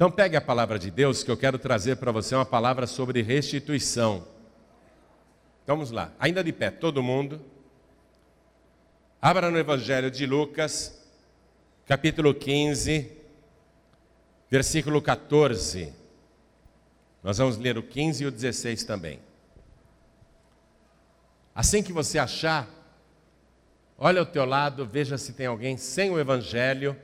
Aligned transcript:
Então 0.00 0.10
pegue 0.10 0.34
a 0.34 0.40
palavra 0.40 0.78
de 0.78 0.90
Deus 0.90 1.22
que 1.22 1.30
eu 1.30 1.36
quero 1.36 1.58
trazer 1.58 1.96
para 1.96 2.10
você 2.10 2.34
uma 2.34 2.46
palavra 2.46 2.86
sobre 2.86 3.20
restituição. 3.20 4.26
Vamos 5.66 5.90
lá, 5.90 6.10
ainda 6.18 6.42
de 6.42 6.54
pé, 6.54 6.70
todo 6.70 7.02
mundo. 7.02 7.38
Abra 9.20 9.50
no 9.50 9.58
Evangelho 9.58 10.10
de 10.10 10.24
Lucas, 10.24 10.98
capítulo 11.84 12.32
15, 12.32 13.12
versículo 14.50 15.02
14. 15.02 15.92
Nós 17.22 17.36
vamos 17.36 17.58
ler 17.58 17.76
o 17.76 17.82
15 17.82 18.24
e 18.24 18.26
o 18.26 18.30
16 18.30 18.84
também. 18.84 19.20
Assim 21.54 21.82
que 21.82 21.92
você 21.92 22.18
achar, 22.18 22.66
olha 23.98 24.20
ao 24.20 24.26
teu 24.26 24.46
lado, 24.46 24.86
veja 24.86 25.18
se 25.18 25.34
tem 25.34 25.44
alguém 25.44 25.76
sem 25.76 26.10
o 26.10 26.18
Evangelho 26.18 26.96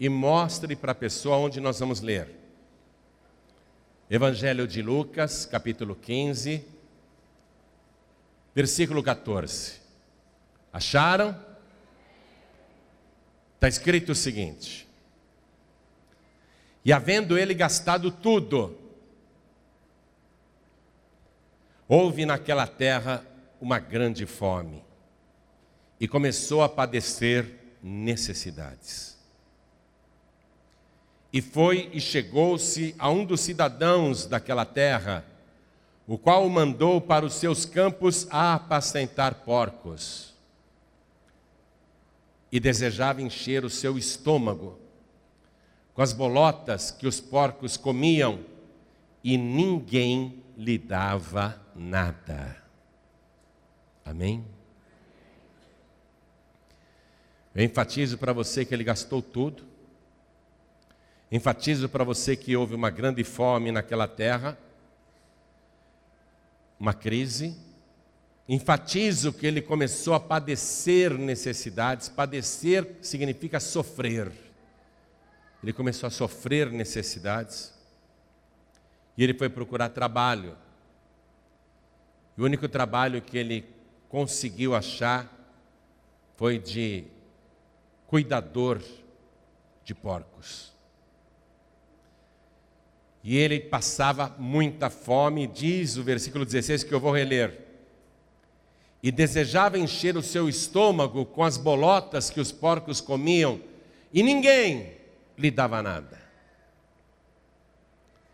e 0.00 0.08
mostre 0.08 0.74
para 0.74 0.92
a 0.92 0.94
pessoa 0.94 1.36
onde 1.36 1.60
nós 1.60 1.78
vamos 1.78 2.00
ler. 2.00 2.34
Evangelho 4.08 4.66
de 4.66 4.80
Lucas, 4.80 5.44
capítulo 5.44 5.94
15, 5.94 6.64
versículo 8.54 9.02
14. 9.02 9.78
Acharam? 10.72 11.38
Está 13.56 13.68
escrito 13.68 14.12
o 14.12 14.14
seguinte: 14.14 14.88
E 16.82 16.94
havendo 16.94 17.36
ele 17.36 17.52
gastado 17.52 18.10
tudo, 18.10 18.78
houve 21.86 22.24
naquela 22.24 22.66
terra 22.66 23.22
uma 23.60 23.78
grande 23.78 24.24
fome 24.24 24.82
e 26.00 26.08
começou 26.08 26.62
a 26.62 26.70
padecer 26.70 27.76
necessidades. 27.82 29.19
E 31.32 31.40
foi 31.40 31.90
e 31.92 32.00
chegou-se 32.00 32.94
a 32.98 33.08
um 33.10 33.24
dos 33.24 33.40
cidadãos 33.40 34.26
daquela 34.26 34.64
terra, 34.64 35.24
o 36.06 36.18
qual 36.18 36.44
o 36.44 36.50
mandou 36.50 37.00
para 37.00 37.24
os 37.24 37.34
seus 37.34 37.64
campos 37.64 38.26
a 38.30 38.54
apacentar 38.54 39.36
porcos. 39.44 40.34
E 42.50 42.58
desejava 42.58 43.22
encher 43.22 43.64
o 43.64 43.70
seu 43.70 43.96
estômago 43.96 44.80
com 45.94 46.02
as 46.02 46.12
bolotas 46.12 46.90
que 46.90 47.06
os 47.06 47.20
porcos 47.20 47.76
comiam, 47.76 48.40
e 49.22 49.36
ninguém 49.36 50.42
lhe 50.56 50.78
dava 50.78 51.60
nada. 51.76 52.56
Amém? 54.04 54.44
Eu 57.54 57.62
enfatizo 57.64 58.16
para 58.16 58.32
você 58.32 58.64
que 58.64 58.72
ele 58.72 58.82
gastou 58.82 59.20
tudo. 59.20 59.69
Enfatizo 61.32 61.88
para 61.88 62.02
você 62.02 62.34
que 62.34 62.56
houve 62.56 62.74
uma 62.74 62.90
grande 62.90 63.22
fome 63.22 63.70
naquela 63.70 64.08
terra, 64.08 64.58
uma 66.78 66.92
crise. 66.92 67.56
Enfatizo 68.48 69.32
que 69.32 69.46
ele 69.46 69.62
começou 69.62 70.14
a 70.14 70.18
padecer 70.18 71.16
necessidades. 71.16 72.08
Padecer 72.08 72.96
significa 73.00 73.60
sofrer. 73.60 74.32
Ele 75.62 75.72
começou 75.72 76.08
a 76.08 76.10
sofrer 76.10 76.72
necessidades. 76.72 77.72
E 79.16 79.22
ele 79.22 79.34
foi 79.34 79.48
procurar 79.48 79.90
trabalho. 79.90 80.56
E 82.36 82.40
o 82.40 82.44
único 82.44 82.68
trabalho 82.68 83.22
que 83.22 83.38
ele 83.38 83.64
conseguiu 84.08 84.74
achar 84.74 85.30
foi 86.36 86.58
de 86.58 87.04
cuidador 88.08 88.82
de 89.84 89.94
porcos. 89.94 90.72
E 93.22 93.36
ele 93.36 93.60
passava 93.60 94.34
muita 94.38 94.88
fome, 94.88 95.46
diz 95.46 95.96
o 95.96 96.02
versículo 96.02 96.44
16 96.44 96.84
que 96.84 96.92
eu 96.92 97.00
vou 97.00 97.12
reler. 97.12 97.58
E 99.02 99.10
desejava 99.10 99.78
encher 99.78 100.16
o 100.16 100.22
seu 100.22 100.48
estômago 100.48 101.24
com 101.26 101.42
as 101.42 101.56
bolotas 101.56 102.30
que 102.30 102.40
os 102.40 102.50
porcos 102.50 103.00
comiam, 103.00 103.60
e 104.12 104.22
ninguém 104.22 104.92
lhe 105.38 105.50
dava 105.50 105.82
nada. 105.82 106.18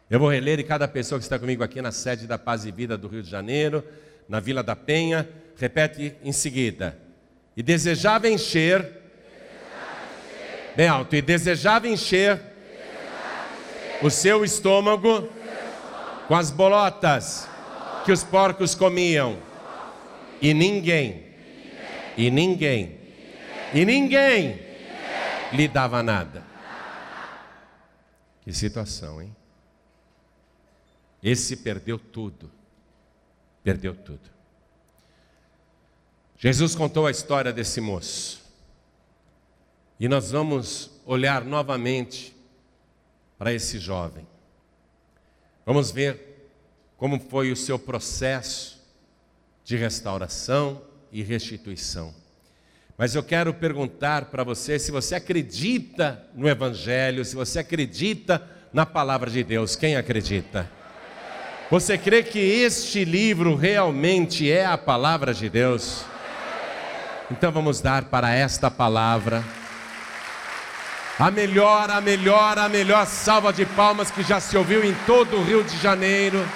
Eu 0.08 0.20
vou 0.20 0.30
reler 0.30 0.60
e 0.60 0.64
cada 0.64 0.86
pessoa 0.86 1.18
que 1.18 1.24
está 1.24 1.36
comigo 1.36 1.64
aqui 1.64 1.82
na 1.82 1.90
sede 1.90 2.28
da 2.28 2.38
Paz 2.38 2.64
e 2.64 2.70
Vida 2.70 2.96
do 2.96 3.08
Rio 3.08 3.22
de 3.22 3.30
Janeiro, 3.30 3.84
na 4.28 4.38
Vila 4.38 4.62
da 4.62 4.76
Penha, 4.76 5.28
repete 5.56 6.14
em 6.22 6.32
seguida. 6.32 6.96
E 7.56 7.62
desejava 7.62 8.28
encher, 8.28 8.82
desejava 8.82 9.00
encher 10.22 10.76
bem 10.76 10.88
alto, 10.88 11.16
e 11.16 11.22
desejava 11.22 11.88
encher, 11.88 12.36
desejava 12.36 12.38
encher 12.38 12.55
o 14.02 14.10
seu 14.10 14.44
estômago, 14.44 15.28
com 16.28 16.34
as 16.34 16.50
bolotas 16.50 17.48
que 18.04 18.12
os 18.12 18.22
porcos 18.22 18.74
comiam. 18.74 19.38
E 20.40 20.52
ninguém, 20.52 21.24
e 22.16 22.30
ninguém, 22.30 22.98
e 23.72 23.84
ninguém 23.84 24.60
lhe 25.52 25.66
dava 25.66 26.02
nada. 26.02 26.44
Que 28.42 28.52
situação, 28.52 29.20
hein? 29.20 29.34
Esse 31.22 31.56
perdeu 31.56 31.98
tudo. 31.98 32.50
Perdeu 33.64 33.94
tudo. 33.94 34.30
Jesus 36.38 36.74
contou 36.74 37.06
a 37.06 37.10
história 37.10 37.52
desse 37.52 37.80
moço. 37.80 38.44
E 39.98 40.06
nós 40.06 40.30
vamos 40.30 40.90
olhar 41.06 41.44
novamente 41.44 42.35
para 43.38 43.52
esse 43.52 43.78
jovem. 43.78 44.26
Vamos 45.64 45.90
ver 45.90 46.50
como 46.96 47.18
foi 47.18 47.52
o 47.52 47.56
seu 47.56 47.78
processo 47.78 48.80
de 49.64 49.76
restauração 49.76 50.82
e 51.12 51.22
restituição. 51.22 52.14
Mas 52.96 53.14
eu 53.14 53.22
quero 53.22 53.52
perguntar 53.52 54.26
para 54.26 54.42
você 54.42 54.78
se 54.78 54.90
você 54.90 55.16
acredita 55.16 56.24
no 56.34 56.48
Evangelho, 56.48 57.24
se 57.24 57.36
você 57.36 57.58
acredita 57.58 58.42
na 58.72 58.86
palavra 58.86 59.30
de 59.30 59.44
Deus. 59.44 59.76
Quem 59.76 59.96
acredita? 59.96 60.70
Você 61.70 61.98
crê 61.98 62.22
que 62.22 62.38
este 62.38 63.04
livro 63.04 63.54
realmente 63.54 64.50
é 64.50 64.64
a 64.64 64.78
palavra 64.78 65.34
de 65.34 65.50
Deus? 65.50 66.04
Então 67.30 67.50
vamos 67.50 67.80
dar 67.80 68.04
para 68.04 68.32
esta 68.32 68.70
palavra 68.70 69.44
a 71.18 71.30
melhor, 71.30 71.90
a 71.90 72.00
melhor, 72.00 72.58
a 72.58 72.68
melhor 72.68 73.06
salva 73.06 73.52
de 73.52 73.64
palmas 73.64 74.10
que 74.10 74.22
já 74.22 74.38
se 74.38 74.56
ouviu 74.56 74.84
em 74.84 74.94
todo 75.06 75.36
o 75.36 75.42
Rio 75.42 75.64
de 75.64 75.76
Janeiro. 75.78 76.46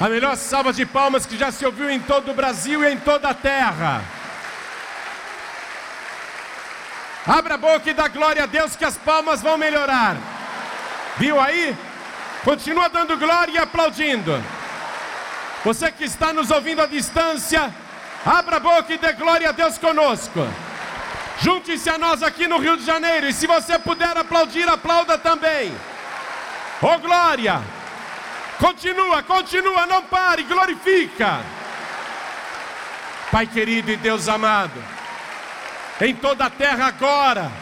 A 0.00 0.08
melhor 0.08 0.36
salva 0.36 0.72
de 0.72 0.84
palmas 0.84 1.26
que 1.26 1.36
já 1.36 1.50
se 1.50 1.64
ouviu 1.64 1.90
em 1.90 2.00
todo 2.00 2.30
o 2.30 2.34
Brasil 2.34 2.84
e 2.84 2.92
em 2.92 2.98
toda 2.98 3.28
a 3.28 3.34
terra. 3.34 4.02
Abra 7.26 7.54
a 7.54 7.58
boca 7.58 7.90
e 7.90 7.94
dá 7.94 8.08
glória 8.08 8.44
a 8.44 8.46
Deus 8.46 8.74
que 8.74 8.84
as 8.84 8.96
palmas 8.96 9.42
vão 9.42 9.58
melhorar. 9.58 10.16
Viu 11.18 11.40
aí? 11.40 11.76
Continua 12.44 12.88
dando 12.88 13.16
glória 13.16 13.52
e 13.52 13.58
aplaudindo. 13.58 14.42
Você 15.64 15.90
que 15.90 16.04
está 16.04 16.32
nos 16.32 16.50
ouvindo 16.50 16.80
à 16.80 16.86
distância, 16.86 17.72
Abra 18.24 18.56
a 18.56 18.60
boca 18.60 18.92
e 18.92 18.98
dê 18.98 19.12
glória 19.12 19.48
a 19.48 19.52
Deus 19.52 19.78
conosco. 19.78 20.46
Junte-se 21.40 21.88
a 21.88 21.98
nós 21.98 22.22
aqui 22.22 22.48
no 22.48 22.58
Rio 22.58 22.76
de 22.76 22.84
Janeiro. 22.84 23.28
E 23.28 23.32
se 23.32 23.46
você 23.46 23.78
puder 23.78 24.16
aplaudir, 24.16 24.68
aplauda 24.68 25.16
também. 25.16 25.72
Oh 26.82 26.98
glória! 26.98 27.60
Continua, 28.58 29.22
continua, 29.22 29.86
não 29.86 30.02
pare, 30.02 30.42
glorifica. 30.42 31.40
Pai 33.30 33.46
querido 33.46 33.90
e 33.90 33.96
Deus 33.96 34.28
amado, 34.28 34.82
em 36.00 36.14
toda 36.14 36.46
a 36.46 36.50
terra 36.50 36.86
agora, 36.86 37.52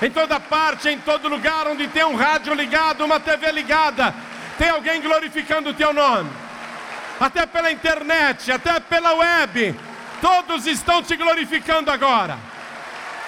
em 0.00 0.10
toda 0.10 0.40
parte, 0.40 0.88
em 0.88 0.98
todo 0.98 1.28
lugar 1.28 1.68
onde 1.68 1.86
tem 1.88 2.02
um 2.02 2.16
rádio 2.16 2.54
ligado, 2.54 3.04
uma 3.04 3.20
TV 3.20 3.52
ligada, 3.52 4.14
tem 4.58 4.70
alguém 4.70 5.00
glorificando 5.02 5.70
o 5.70 5.74
teu 5.74 5.92
nome 5.92 6.30
até 7.20 7.46
pela 7.46 7.70
internet, 7.70 8.50
até 8.50 8.80
pela 8.80 9.14
web, 9.14 9.74
todos 10.20 10.66
estão 10.66 11.02
te 11.02 11.16
glorificando 11.16 11.90
agora. 11.90 12.38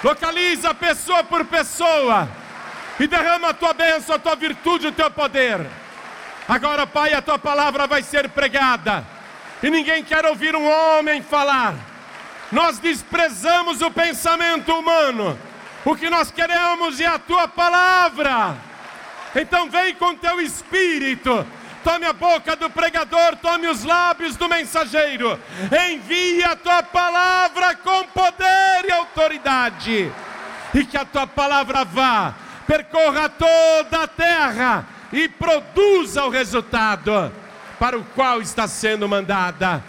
Localiza 0.06 0.73
pessoa 0.73 1.25
por 1.25 1.44
pessoa 1.47 2.29
e 3.00 3.08
derrama 3.08 3.49
a 3.49 3.53
tua 3.53 3.73
bênção, 3.73 4.14
a 4.14 4.19
tua 4.20 4.37
virtude, 4.37 4.87
o 4.87 4.93
teu 4.93 5.11
poder. 5.11 5.67
Agora, 6.47 6.87
Pai, 6.87 7.12
a 7.12 7.20
tua 7.20 7.41
palavra 7.41 7.88
vai 7.88 8.05
ser 8.05 8.29
pregada 8.29 9.05
e 9.61 9.69
ninguém 9.69 10.05
quer 10.05 10.25
ouvir 10.25 10.55
um 10.55 10.64
homem 10.64 11.20
falar. 11.23 11.75
Nós 12.53 12.79
desprezamos 12.79 13.82
o 13.82 13.91
pensamento 13.91 14.73
humano. 14.73 15.37
O 15.85 15.97
que 15.97 16.08
nós 16.08 16.31
queremos 16.31 17.00
é 17.00 17.06
a 17.06 17.19
tua 17.19 17.49
palavra. 17.49 18.55
Então 19.35 19.69
vem 19.69 19.93
com 19.97 20.14
teu 20.14 20.41
espírito 20.41 21.44
tome 21.87 22.05
a 22.05 22.12
boca 22.12 22.56
do 22.56 22.69
pregador, 22.69 23.37
tome 23.37 23.69
os 23.69 23.85
lábios 23.85 24.35
do 24.35 24.49
mensageiro, 24.49 25.38
envia 25.88 26.49
a 26.49 26.56
tua 26.56 26.83
palavra 26.83 27.77
com 27.77 28.03
poder 28.09 28.85
e 28.88 28.91
autoridade, 28.91 30.12
e 30.75 30.85
que 30.85 30.97
a 30.97 31.05
tua 31.05 31.29
palavra 31.29 31.85
vá 31.85 32.35
percorra 32.67 33.29
toda 33.29 34.03
a 34.03 34.09
terra 34.09 34.85
e 35.12 35.29
produza 35.29 36.25
o 36.25 36.29
resultado 36.29 37.33
para 37.79 37.97
o 37.97 38.05
qual 38.05 38.43
está 38.43 38.67
sendo 38.67 39.09
mandada, 39.09 39.81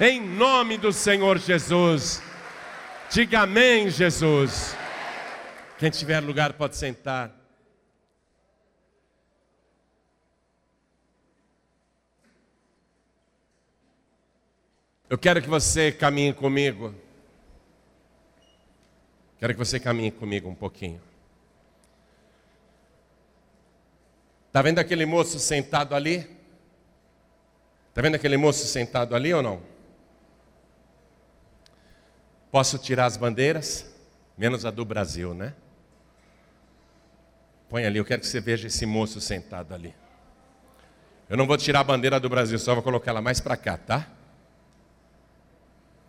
em 0.00 0.20
nome 0.20 0.76
do 0.76 0.92
Senhor 0.92 1.38
Jesus. 1.38 2.20
Diga 3.08 3.42
amém, 3.42 3.88
Jesus. 3.90 4.76
Quem 5.78 5.88
tiver 5.88 6.18
lugar 6.18 6.54
pode 6.54 6.76
sentar. 6.76 7.43
Eu 15.08 15.18
quero 15.18 15.42
que 15.42 15.48
você 15.48 15.92
caminhe 15.92 16.32
comigo. 16.32 16.94
Quero 19.38 19.52
que 19.52 19.58
você 19.58 19.78
caminhe 19.78 20.10
comigo 20.10 20.48
um 20.48 20.54
pouquinho. 20.54 21.00
Está 24.46 24.62
vendo 24.62 24.78
aquele 24.78 25.04
moço 25.04 25.38
sentado 25.38 25.94
ali? 25.94 26.26
Está 27.90 28.00
vendo 28.00 28.14
aquele 28.14 28.36
moço 28.36 28.64
sentado 28.66 29.14
ali 29.14 29.34
ou 29.34 29.42
não? 29.42 29.60
Posso 32.50 32.78
tirar 32.78 33.04
as 33.04 33.16
bandeiras? 33.16 33.92
Menos 34.38 34.64
a 34.64 34.70
do 34.70 34.84
Brasil, 34.84 35.34
né? 35.34 35.52
Põe 37.68 37.84
ali, 37.84 37.98
eu 37.98 38.04
quero 38.04 38.20
que 38.20 38.26
você 38.26 38.40
veja 38.40 38.68
esse 38.68 38.86
moço 38.86 39.20
sentado 39.20 39.74
ali. 39.74 39.94
Eu 41.28 41.36
não 41.36 41.46
vou 41.46 41.56
tirar 41.56 41.80
a 41.80 41.84
bandeira 41.84 42.18
do 42.18 42.28
Brasil, 42.28 42.58
só 42.58 42.74
vou 42.74 42.82
colocar 42.82 43.10
ela 43.10 43.20
mais 43.20 43.40
para 43.40 43.56
cá, 43.56 43.76
tá? 43.76 44.08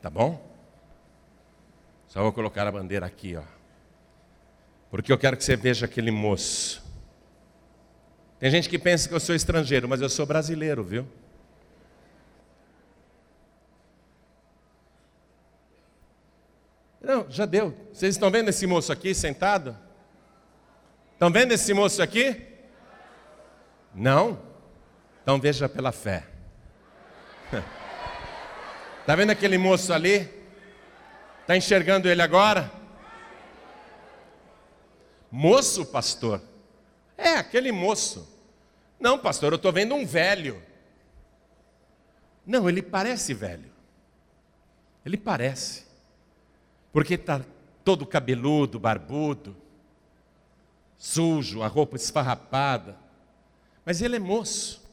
Tá 0.05 0.09
bom? 0.11 0.39
Só 2.05 2.21
vou 2.21 2.31
colocar 2.31 2.67
a 2.67 2.71
bandeira 2.71 3.07
aqui, 3.07 3.35
ó. 3.35 3.41
Porque 4.91 5.11
eu 5.11 5.17
quero 5.17 5.35
que 5.35 5.43
você 5.43 5.55
veja 5.55 5.87
aquele 5.87 6.11
moço. 6.11 6.83
Tem 8.37 8.51
gente 8.51 8.69
que 8.69 8.77
pensa 8.77 9.09
que 9.09 9.15
eu 9.15 9.19
sou 9.19 9.33
estrangeiro, 9.33 9.89
mas 9.89 10.01
eu 10.01 10.07
sou 10.07 10.23
brasileiro, 10.23 10.83
viu? 10.83 11.07
Não, 17.01 17.25
já 17.27 17.47
deu. 17.47 17.75
Vocês 17.91 18.13
estão 18.13 18.29
vendo 18.29 18.49
esse 18.49 18.67
moço 18.67 18.91
aqui 18.91 19.11
sentado? 19.15 19.75
Estão 21.13 21.31
vendo 21.31 21.51
esse 21.51 21.73
moço 21.73 21.99
aqui? 22.03 22.45
Não? 23.91 24.39
Então 25.23 25.41
veja 25.41 25.67
pela 25.67 25.91
fé. 25.91 26.27
Está 29.05 29.15
vendo 29.15 29.29
aquele 29.29 29.55
moço 29.55 29.93
ali? 29.93 30.27
Está 31.41 31.55
enxergando 31.55 32.09
ele 32.09 32.23
agora? 32.23 32.71
Moço, 35.29 35.85
pastor? 35.85 36.41
É, 37.15 37.33
aquele 37.33 37.71
moço. 37.71 38.27
Não, 38.99 39.19
pastor, 39.19 39.53
eu 39.53 39.57
estou 39.57 39.71
vendo 39.71 39.93
um 39.93 40.07
velho. 40.07 40.59
Não, 42.43 42.67
ele 42.67 42.81
parece 42.81 43.31
velho. 43.31 43.71
Ele 45.05 45.17
parece. 45.17 45.85
Porque 46.91 47.13
está 47.13 47.45
todo 47.83 48.07
cabeludo, 48.07 48.79
barbudo, 48.79 49.55
sujo, 50.97 51.61
a 51.61 51.67
roupa 51.67 51.95
esfarrapada. 51.95 52.97
Mas 53.85 54.01
ele 54.01 54.15
é 54.15 54.19
moço. 54.19 54.83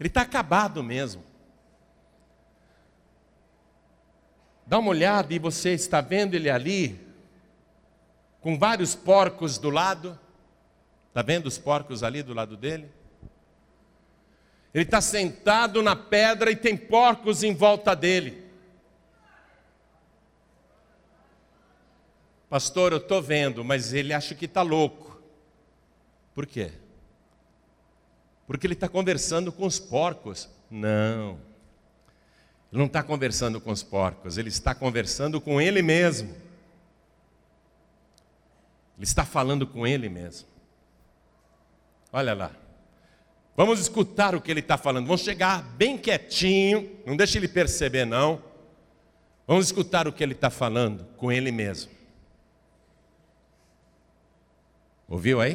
Ele 0.00 0.06
está 0.08 0.22
acabado 0.22 0.82
mesmo. 0.82 1.27
Dá 4.68 4.78
uma 4.78 4.90
olhada 4.90 5.32
e 5.32 5.38
você 5.38 5.72
está 5.72 6.02
vendo 6.02 6.34
ele 6.34 6.50
ali, 6.50 7.00
com 8.38 8.58
vários 8.58 8.94
porcos 8.94 9.56
do 9.56 9.70
lado. 9.70 10.18
Está 11.08 11.22
vendo 11.22 11.46
os 11.46 11.56
porcos 11.56 12.02
ali 12.02 12.22
do 12.22 12.34
lado 12.34 12.54
dele? 12.54 12.90
Ele 14.74 14.84
está 14.84 15.00
sentado 15.00 15.82
na 15.82 15.96
pedra 15.96 16.50
e 16.50 16.56
tem 16.56 16.76
porcos 16.76 17.42
em 17.42 17.54
volta 17.54 17.96
dele. 17.96 18.46
Pastor, 22.50 22.92
eu 22.92 22.98
estou 22.98 23.22
vendo, 23.22 23.64
mas 23.64 23.94
ele 23.94 24.12
acha 24.12 24.34
que 24.34 24.44
está 24.44 24.60
louco. 24.60 25.18
Por 26.34 26.44
quê? 26.46 26.72
Porque 28.46 28.66
ele 28.66 28.74
está 28.74 28.86
conversando 28.86 29.50
com 29.50 29.64
os 29.64 29.80
porcos. 29.80 30.46
Não. 30.70 31.47
Ele 32.70 32.78
não 32.78 32.86
está 32.86 33.02
conversando 33.02 33.60
com 33.60 33.70
os 33.70 33.82
porcos, 33.82 34.36
ele 34.36 34.48
está 34.48 34.74
conversando 34.74 35.40
com 35.40 35.60
ele 35.60 35.80
mesmo. 35.82 36.28
Ele 38.96 39.04
está 39.04 39.24
falando 39.24 39.66
com 39.66 39.86
ele 39.86 40.08
mesmo. 40.08 40.48
Olha 42.12 42.34
lá. 42.34 42.50
Vamos 43.56 43.80
escutar 43.80 44.34
o 44.34 44.40
que 44.40 44.50
ele 44.50 44.60
está 44.60 44.76
falando. 44.76 45.06
Vamos 45.06 45.22
chegar 45.22 45.62
bem 45.62 45.96
quietinho, 45.96 46.96
não 47.06 47.16
deixe 47.16 47.38
ele 47.38 47.48
perceber, 47.48 48.04
não. 48.04 48.42
Vamos 49.46 49.66
escutar 49.66 50.06
o 50.06 50.12
que 50.12 50.22
ele 50.22 50.34
está 50.34 50.50
falando 50.50 51.04
com 51.16 51.32
ele 51.32 51.50
mesmo. 51.50 51.90
Ouviu 55.08 55.40
aí? 55.40 55.54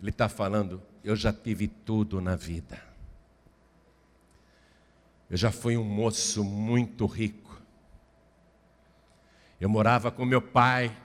Ele 0.00 0.10
está 0.10 0.28
falando: 0.28 0.82
Eu 1.04 1.14
já 1.14 1.32
tive 1.32 1.68
tudo 1.68 2.20
na 2.20 2.34
vida. 2.34 2.87
Eu 5.30 5.36
já 5.36 5.50
fui 5.50 5.76
um 5.76 5.84
moço 5.84 6.42
muito 6.42 7.04
rico. 7.06 7.60
Eu 9.60 9.68
morava 9.68 10.10
com 10.10 10.24
meu 10.24 10.40
pai 10.40 10.96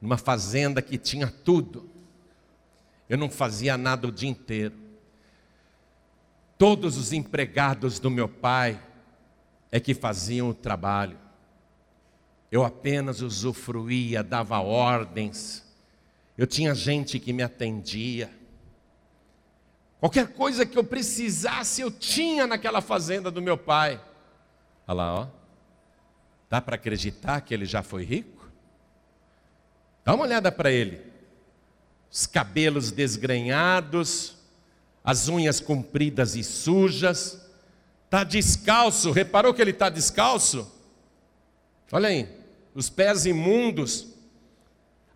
numa 0.00 0.16
fazenda 0.16 0.80
que 0.80 0.96
tinha 0.98 1.28
tudo. 1.28 1.90
Eu 3.08 3.18
não 3.18 3.30
fazia 3.30 3.76
nada 3.76 4.06
o 4.06 4.12
dia 4.12 4.28
inteiro. 4.28 4.74
Todos 6.58 6.96
os 6.96 7.12
empregados 7.12 7.98
do 7.98 8.10
meu 8.10 8.28
pai 8.28 8.80
é 9.70 9.80
que 9.80 9.94
faziam 9.94 10.48
o 10.48 10.54
trabalho. 10.54 11.18
Eu 12.50 12.64
apenas 12.64 13.20
usufruía, 13.20 14.22
dava 14.22 14.60
ordens. 14.60 15.64
Eu 16.38 16.46
tinha 16.46 16.74
gente 16.74 17.18
que 17.18 17.32
me 17.32 17.42
atendia. 17.42 18.30
Qualquer 20.06 20.28
coisa 20.28 20.64
que 20.64 20.78
eu 20.78 20.84
precisasse, 20.84 21.82
eu 21.82 21.90
tinha 21.90 22.46
naquela 22.46 22.80
fazenda 22.80 23.28
do 23.28 23.42
meu 23.42 23.58
pai. 23.58 24.00
Olha 24.86 24.96
lá, 24.96 25.14
ó. 25.22 25.26
Dá 26.48 26.60
para 26.60 26.76
acreditar 26.76 27.40
que 27.40 27.52
ele 27.52 27.66
já 27.66 27.82
foi 27.82 28.04
rico? 28.04 28.48
Dá 30.04 30.14
uma 30.14 30.22
olhada 30.22 30.52
para 30.52 30.70
ele. 30.70 31.00
Os 32.08 32.24
cabelos 32.24 32.92
desgrenhados, 32.92 34.36
as 35.02 35.26
unhas 35.26 35.58
compridas 35.58 36.36
e 36.36 36.44
sujas, 36.44 37.44
está 38.04 38.22
descalço. 38.22 39.10
Reparou 39.10 39.52
que 39.52 39.60
ele 39.60 39.72
está 39.72 39.88
descalço? 39.88 40.72
Olha 41.90 42.10
aí, 42.10 42.28
os 42.76 42.88
pés 42.88 43.26
imundos, 43.26 44.06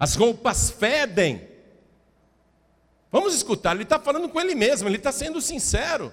as 0.00 0.16
roupas 0.16 0.68
fedem. 0.68 1.48
Vamos 3.10 3.34
escutar, 3.34 3.74
ele 3.74 3.82
está 3.82 3.98
falando 3.98 4.28
com 4.28 4.40
ele 4.40 4.54
mesmo, 4.54 4.88
ele 4.88 4.96
está 4.96 5.10
sendo 5.10 5.40
sincero. 5.40 6.12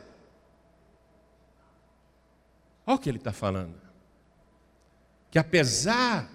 Olha 2.85 2.95
o 2.95 2.99
que 2.99 3.09
ele 3.09 3.17
está 3.17 3.31
falando. 3.31 3.75
Que 5.29 5.37
apesar 5.37 6.29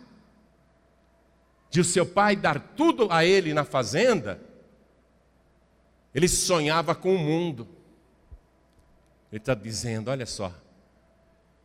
de 1.70 1.80
o 1.80 1.84
seu 1.84 2.06
pai 2.06 2.36
dar 2.36 2.60
tudo 2.60 3.10
a 3.10 3.24
ele 3.24 3.54
na 3.54 3.64
fazenda, 3.64 4.40
ele 6.14 6.28
sonhava 6.28 6.94
com 6.94 7.14
o 7.14 7.18
mundo. 7.18 7.66
Ele 9.32 9.40
está 9.40 9.54
dizendo: 9.54 10.10
olha 10.10 10.26
só, 10.26 10.52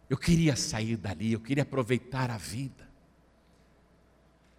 eu 0.10 0.18
queria 0.18 0.56
sair 0.56 0.96
dali, 0.96 1.34
eu 1.34 1.40
queria 1.40 1.64
aproveitar 1.64 2.32
a 2.32 2.38
vida. 2.38 2.88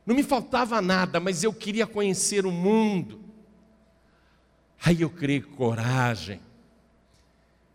Não 0.04 0.14
me 0.14 0.22
faltava 0.22 0.80
nada, 0.80 1.18
mas 1.18 1.42
eu 1.42 1.52
queria 1.52 1.86
conhecer 1.86 2.46
o 2.46 2.52
mundo. 2.52 3.27
Aí 4.84 5.02
eu 5.02 5.10
criei 5.10 5.40
coragem. 5.40 6.40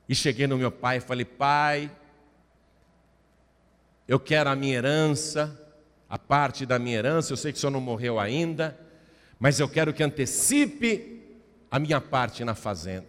E 0.07 0.15
cheguei 0.15 0.47
no 0.47 0.57
meu 0.57 0.71
pai 0.71 0.97
e 0.97 1.01
falei: 1.01 1.25
Pai, 1.25 1.91
eu 4.07 4.19
quero 4.19 4.49
a 4.49 4.55
minha 4.55 4.75
herança, 4.75 5.59
a 6.09 6.17
parte 6.17 6.65
da 6.65 6.77
minha 6.77 6.97
herança. 6.97 7.33
Eu 7.33 7.37
sei 7.37 7.51
que 7.51 7.57
o 7.57 7.61
senhor 7.61 7.71
não 7.71 7.81
morreu 7.81 8.19
ainda, 8.19 8.79
mas 9.39 9.59
eu 9.59 9.67
quero 9.67 9.93
que 9.93 10.03
antecipe 10.03 11.21
a 11.69 11.79
minha 11.79 11.99
parte 11.99 12.43
na 12.43 12.53
fazenda. 12.53 13.07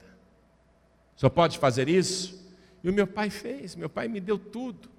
O 1.17 1.21
senhor 1.21 1.31
pode 1.31 1.59
fazer 1.59 1.89
isso? 1.89 2.43
E 2.83 2.89
o 2.89 2.93
meu 2.93 3.07
pai 3.07 3.31
fez, 3.31 3.75
meu 3.75 3.89
pai 3.89 4.09
me 4.09 4.21
deu 4.21 4.39
tudo, 4.39 4.91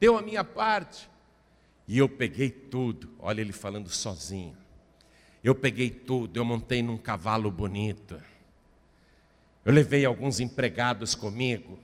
deu 0.00 0.16
a 0.16 0.22
minha 0.22 0.44
parte. 0.44 1.08
E 1.86 1.98
eu 1.98 2.08
peguei 2.08 2.50
tudo, 2.50 3.10
olha 3.18 3.40
ele 3.40 3.52
falando 3.52 3.88
sozinho. 3.88 4.56
Eu 5.48 5.54
peguei 5.54 5.88
tudo, 5.88 6.36
eu 6.36 6.44
montei 6.44 6.82
num 6.82 6.98
cavalo 6.98 7.50
bonito. 7.50 8.20
Eu 9.64 9.72
levei 9.72 10.04
alguns 10.04 10.40
empregados 10.40 11.14
comigo. 11.14 11.78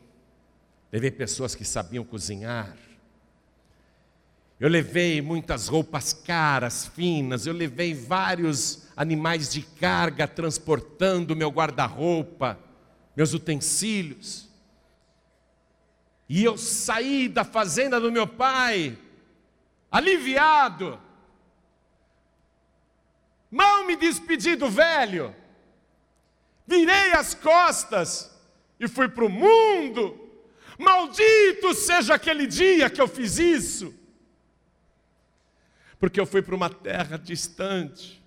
Levei 0.93 1.11
pessoas 1.11 1.55
que 1.55 1.65
sabiam 1.65 2.05
cozinhar. 2.05 2.77
Eu 4.61 4.69
levei 4.69 5.23
muitas 5.23 5.67
roupas 5.67 6.13
caras, 6.13 6.89
finas, 6.89 7.47
eu 7.47 7.55
levei 7.55 7.95
vários 7.95 8.87
animais 8.95 9.51
de 9.51 9.63
carga 9.63 10.29
transportando 10.29 11.35
meu 11.35 11.49
guarda-roupa, 11.49 12.59
meus 13.17 13.33
utensílios. 13.33 14.47
E 16.29 16.45
eu 16.45 16.59
saí 16.59 17.31
da 17.31 17.45
fazenda 17.45 17.99
do 17.99 18.13
meu 18.13 18.27
pai, 18.27 18.99
aliviado. 19.91 21.01
Mal 23.55 23.85
me 23.85 23.95
despedi 23.95 24.57
do 24.57 24.69
velho, 24.69 25.33
virei 26.67 27.13
as 27.13 27.35
costas 27.35 28.31
e 28.81 28.89
fui 28.89 29.09
para 29.09 29.25
o 29.25 29.29
mundo. 29.29 30.21
Maldito 30.77 31.73
seja 31.73 32.15
aquele 32.15 32.49
dia 32.49 32.91
que 32.91 33.01
eu 33.01 33.07
fiz 33.07 33.39
isso 33.39 33.95
porque 36.05 36.21
eu 36.21 36.27
fui 36.27 36.43
para 36.43 36.55
uma 36.55 36.69
terra 36.69 37.17
distante. 37.17 38.23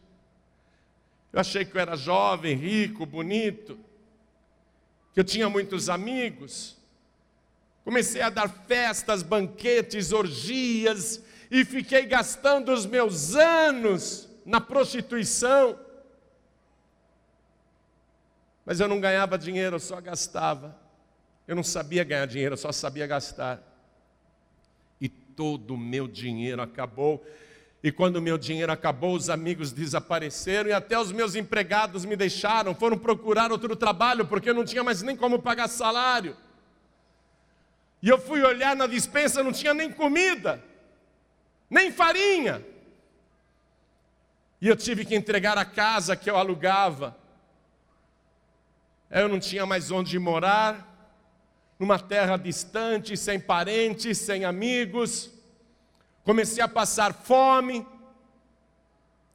Eu 1.32 1.40
achei 1.40 1.64
que 1.64 1.76
eu 1.76 1.82
era 1.82 1.96
jovem, 1.96 2.56
rico, 2.56 3.06
bonito, 3.06 3.78
que 5.14 5.20
eu 5.20 5.24
tinha 5.24 5.48
muitos 5.48 5.90
amigos. 5.90 6.76
Comecei 7.84 8.22
a 8.22 8.30
dar 8.30 8.50
festas, 8.66 9.22
banquetes, 9.22 10.12
orgias 10.12 11.22
e 11.52 11.64
fiquei 11.64 12.06
gastando 12.08 12.72
os 12.72 12.86
meus 12.86 13.36
anos 13.36 14.27
na 14.48 14.62
prostituição. 14.62 15.78
Mas 18.66 18.80
eu 18.80 18.88
não 18.88 19.02
ganhava 19.02 19.38
dinheiro, 19.38 19.76
eu 19.76 19.80
só 19.80 20.00
gastava. 20.00 20.76
Eu 21.46 21.56
não 21.56 21.64
sabia 21.64 22.04
ganhar 22.06 22.26
dinheiro, 22.26 22.54
eu 22.54 22.58
só 22.58 22.72
sabia 22.72 23.06
gastar. 23.06 23.62
E 25.00 25.10
todo 25.10 25.74
o 25.74 25.78
meu 25.78 26.08
dinheiro 26.08 26.62
acabou. 26.62 27.24
E 27.84 27.92
quando 27.92 28.22
meu 28.22 28.38
dinheiro 28.38 28.72
acabou, 28.72 29.16
os 29.16 29.30
amigos 29.30 29.72
desapareceram 29.72 30.70
e 30.70 30.74
até 30.74 30.98
os 30.98 31.12
meus 31.12 31.36
empregados 31.36 32.06
me 32.06 32.16
deixaram, 32.16 32.74
foram 32.74 32.98
procurar 32.98 33.52
outro 33.52 33.76
trabalho 33.76 34.26
porque 34.26 34.50
eu 34.50 34.54
não 34.54 34.66
tinha 34.66 34.84
mais 34.84 35.02
nem 35.02 35.16
como 35.16 35.42
pagar 35.42 35.68
salário. 35.68 36.36
E 38.02 38.08
eu 38.10 38.18
fui 38.18 38.42
olhar 38.42 38.76
na 38.76 38.88
dispensa, 38.88 39.44
não 39.44 39.52
tinha 39.52 39.74
nem 39.74 39.92
comida, 39.92 40.64
nem 41.70 41.92
farinha. 41.92 42.64
E 44.62 44.68
eu 44.68 44.76
tive 44.76 45.06
que 45.06 45.16
entregar 45.16 45.58
a 45.58 45.66
casa 45.66 46.16
que 46.16 46.30
eu 46.30 46.38
alugava. 46.38 47.16
Eu 49.10 49.28
não 49.28 49.40
tinha 49.40 49.66
mais 49.66 49.92
onde 49.92 50.18
morar, 50.20 51.12
numa 51.80 52.00
terra 52.00 52.38
distante, 52.38 53.16
sem 53.16 53.40
parentes, 53.40 54.18
sem 54.18 54.44
amigos 54.46 55.38
comecei 56.28 56.62
a 56.62 56.68
passar 56.68 57.14
fome, 57.14 57.88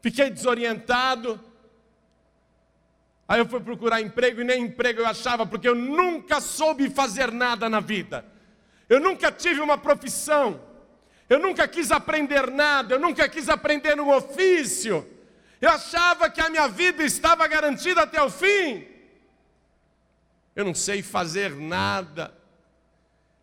fiquei 0.03 0.29
desorientado. 0.29 1.41
Aí 3.27 3.41
eu 3.41 3.49
fui 3.49 3.61
procurar 3.61 4.03
emprego 4.03 4.43
e 4.43 4.45
nem 4.45 4.65
emprego 4.65 5.01
eu 5.01 5.07
achava, 5.07 5.47
porque 5.47 5.67
eu 5.67 5.75
nunca 5.75 6.39
soube 6.39 6.91
fazer 6.91 7.33
nada 7.33 7.67
na 7.67 7.81
vida. 7.81 8.27
Eu 8.91 9.01
nunca 9.01 9.33
tive 9.33 9.63
uma 9.63 9.79
profissão. 9.79 10.61
Eu 11.29 11.39
nunca 11.39 11.67
quis 11.67 11.91
aprender 11.91 12.51
nada, 12.51 12.95
eu 12.95 12.99
nunca 13.01 13.29
quis 13.29 13.49
aprender 13.49 14.01
um 14.01 14.11
ofício. 14.11 15.07
Eu 15.61 15.71
achava 15.71 16.29
que 16.29 16.41
a 16.41 16.49
minha 16.49 16.69
vida 16.69 17.03
estava 17.03 17.47
garantida 17.47 18.03
até 18.03 18.21
o 18.23 18.29
fim. 18.29 18.87
Eu 20.55 20.65
não 20.65 20.75
sei 20.75 21.03
fazer 21.03 21.55
nada. 21.55 22.35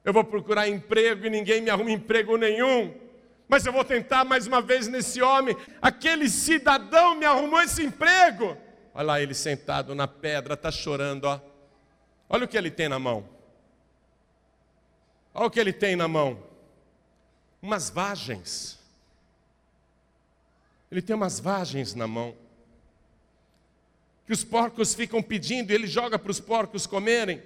Eu 0.03 0.13
vou 0.13 0.23
procurar 0.23 0.67
emprego 0.67 1.25
e 1.25 1.29
ninguém 1.29 1.61
me 1.61 1.69
arruma 1.69 1.91
emprego 1.91 2.37
nenhum 2.37 3.09
mas 3.49 3.65
eu 3.65 3.73
vou 3.73 3.83
tentar 3.83 4.23
mais 4.23 4.45
uma 4.45 4.61
vez 4.61 4.87
nesse 4.87 5.23
homem. 5.23 5.57
Aquele 5.81 6.29
cidadão 6.29 7.15
me 7.15 7.25
arrumou 7.25 7.59
esse 7.59 7.83
emprego. 7.83 8.55
Olha 8.93 9.07
lá 9.07 9.21
ele 9.21 9.33
sentado 9.33 9.95
na 9.95 10.07
pedra, 10.07 10.53
está 10.53 10.69
chorando, 10.69 11.25
ó. 11.25 11.41
Olha 12.29 12.45
o 12.45 12.47
que 12.47 12.55
ele 12.55 12.69
tem 12.69 12.87
na 12.87 12.99
mão. 12.99 13.27
Olha 15.33 15.47
o 15.47 15.49
que 15.49 15.59
ele 15.59 15.73
tem 15.73 15.95
na 15.95 16.07
mão. 16.07 16.43
Umas 17.61 17.89
vagens. 17.89 18.79
Ele 20.91 21.01
tem 21.01 21.15
umas 21.15 21.39
vagens 21.39 21.93
na 21.93 22.07
mão. 22.07 22.35
Que 24.25 24.33
os 24.33 24.43
porcos 24.43 24.93
ficam 24.93 25.21
pedindo, 25.21 25.71
e 25.71 25.75
ele 25.75 25.87
joga 25.87 26.17
para 26.17 26.31
os 26.31 26.39
porcos 26.39 26.85
comerem. 26.85 27.41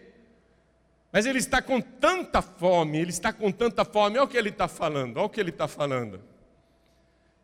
Mas 1.11 1.25
ele 1.25 1.39
está 1.39 1.61
com 1.61 1.79
tanta 1.79 2.41
fome, 2.41 2.97
ele 2.97 3.11
está 3.11 3.31
com 3.31 3.51
tanta 3.51 3.85
fome, 3.85 4.17
olha 4.17 4.25
o 4.25 4.27
que 4.27 4.37
ele 4.37 4.49
está 4.49 4.67
falando, 4.67 5.17
olha 5.17 5.25
o 5.25 5.29
que 5.29 5.39
ele 5.39 5.51
está 5.51 5.67
falando. 5.67 6.19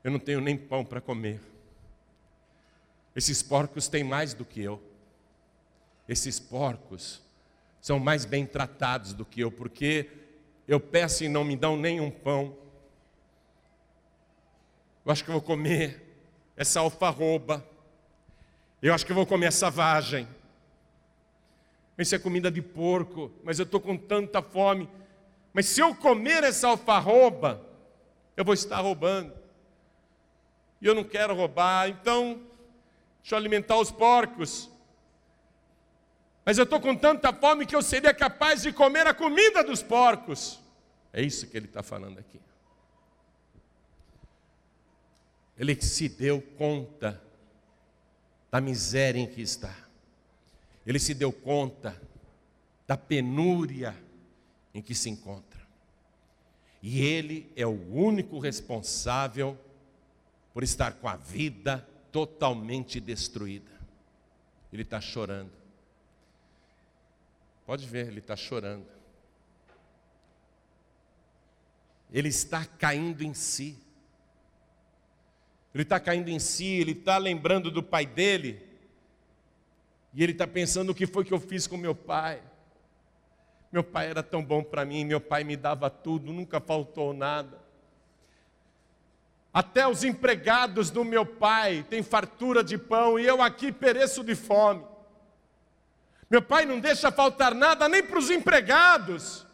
Eu 0.03 0.11
não 0.11 0.19
tenho 0.19 0.41
nem 0.41 0.57
pão 0.57 0.83
para 0.83 0.99
comer. 0.99 1.39
Esses 3.15 3.43
porcos 3.43 3.87
têm 3.87 4.03
mais 4.03 4.33
do 4.33 4.45
que 4.45 4.61
eu. 4.61 4.81
Esses 6.07 6.39
porcos 6.39 7.21
são 7.81 7.99
mais 7.99 8.25
bem 8.25 8.45
tratados 8.45 9.13
do 9.13 9.23
que 9.23 9.41
eu, 9.41 9.51
porque 9.51 10.09
eu 10.69 10.79
peço 10.79 11.23
e 11.23 11.27
não 11.27 11.43
me 11.43 11.55
dão 11.55 11.75
nem 11.75 11.99
um 11.99 12.11
pão. 12.11 12.55
Eu 15.03 15.11
acho 15.11 15.23
que 15.23 15.31
eu 15.31 15.33
vou 15.33 15.41
comer 15.41 15.99
essa 16.55 16.79
alfarroba. 16.79 17.65
Eu 18.79 18.93
acho 18.93 19.03
que 19.03 19.11
eu 19.11 19.15
vou 19.15 19.25
comer 19.25 19.47
essa 19.47 19.71
vagem. 19.71 20.27
Isso 21.97 22.13
é 22.13 22.19
comida 22.19 22.51
de 22.51 22.61
porco, 22.61 23.31
mas 23.43 23.57
eu 23.57 23.63
estou 23.65 23.81
com 23.81 23.97
tanta 23.97 24.43
fome. 24.43 24.87
Mas 25.51 25.65
se 25.65 25.81
eu 25.81 25.95
comer 25.95 26.43
essa 26.43 26.67
alfarroba, 26.67 27.65
eu 28.37 28.45
vou 28.45 28.53
estar 28.53 28.79
roubando. 28.79 29.33
E 30.79 30.85
eu 30.85 30.93
não 30.93 31.03
quero 31.03 31.33
roubar, 31.33 31.89
então 31.89 32.41
deixa 33.23 33.33
eu 33.33 33.39
alimentar 33.39 33.75
os 33.77 33.89
porcos. 33.89 34.69
Mas 36.49 36.57
eu 36.57 36.63
estou 36.63 36.81
com 36.81 36.95
tanta 36.95 37.31
fome 37.31 37.63
que 37.63 37.75
eu 37.75 37.81
seria 37.83 38.11
capaz 38.11 38.63
de 38.63 38.73
comer 38.73 39.05
a 39.05 39.13
comida 39.13 39.63
dos 39.63 39.83
porcos. 39.83 40.59
É 41.13 41.21
isso 41.21 41.45
que 41.45 41.55
ele 41.55 41.67
está 41.67 41.83
falando 41.83 42.17
aqui. 42.17 42.41
Ele 45.55 45.79
se 45.79 46.09
deu 46.09 46.41
conta 46.57 47.21
da 48.49 48.59
miséria 48.59 49.19
em 49.19 49.27
que 49.27 49.43
está 49.43 49.75
ele 50.87 50.97
se 50.97 51.13
deu 51.13 51.31
conta 51.31 51.95
da 52.87 52.97
penúria 52.97 53.95
em 54.73 54.81
que 54.81 54.95
se 54.95 55.07
encontra. 55.07 55.61
E 56.81 56.99
ele 56.99 57.47
é 57.55 57.67
o 57.67 57.93
único 57.93 58.39
responsável 58.39 59.55
por 60.51 60.63
estar 60.63 60.93
com 60.93 61.07
a 61.07 61.15
vida 61.15 61.87
totalmente 62.11 62.99
destruída. 62.99 63.69
Ele 64.73 64.81
está 64.81 64.99
chorando. 64.99 65.58
Pode 67.69 67.85
ver, 67.85 68.07
ele 68.07 68.17
está 68.17 68.35
chorando. 68.35 68.87
Ele 72.11 72.27
está 72.27 72.65
caindo 72.65 73.21
em 73.21 73.35
si. 73.35 73.77
Ele 75.71 75.83
está 75.83 75.99
caindo 75.99 76.29
em 76.29 76.39
si, 76.39 76.65
ele 76.65 76.93
está 76.93 77.19
lembrando 77.19 77.69
do 77.69 77.83
pai 77.83 78.07
dele, 78.07 78.59
e 80.15 80.23
ele 80.23 80.31
está 80.31 80.47
pensando 80.47 80.89
o 80.89 80.95
que 80.95 81.05
foi 81.05 81.23
que 81.23 81.31
eu 81.31 81.39
fiz 81.39 81.67
com 81.67 81.77
meu 81.77 81.93
pai. 81.93 82.41
Meu 83.71 83.83
pai 83.83 84.09
era 84.09 84.23
tão 84.23 84.43
bom 84.43 84.63
para 84.63 84.83
mim, 84.83 85.05
meu 85.05 85.21
pai 85.21 85.43
me 85.43 85.55
dava 85.55 85.91
tudo, 85.91 86.33
nunca 86.33 86.59
faltou 86.59 87.13
nada. 87.13 87.61
Até 89.53 89.87
os 89.87 90.03
empregados 90.03 90.89
do 90.89 91.05
meu 91.05 91.23
pai 91.23 91.85
têm 91.87 92.01
fartura 92.01 92.63
de 92.63 92.79
pão 92.79 93.19
e 93.19 93.27
eu 93.27 93.43
aqui 93.43 93.71
pereço 93.71 94.23
de 94.23 94.33
fome. 94.33 94.83
Meu 96.29 96.41
pai 96.41 96.65
não 96.65 96.79
deixa 96.79 97.11
faltar 97.11 97.55
nada 97.55 97.89
nem 97.89 98.03
para 98.03 98.19
os 98.19 98.29
empregados. 98.29 99.45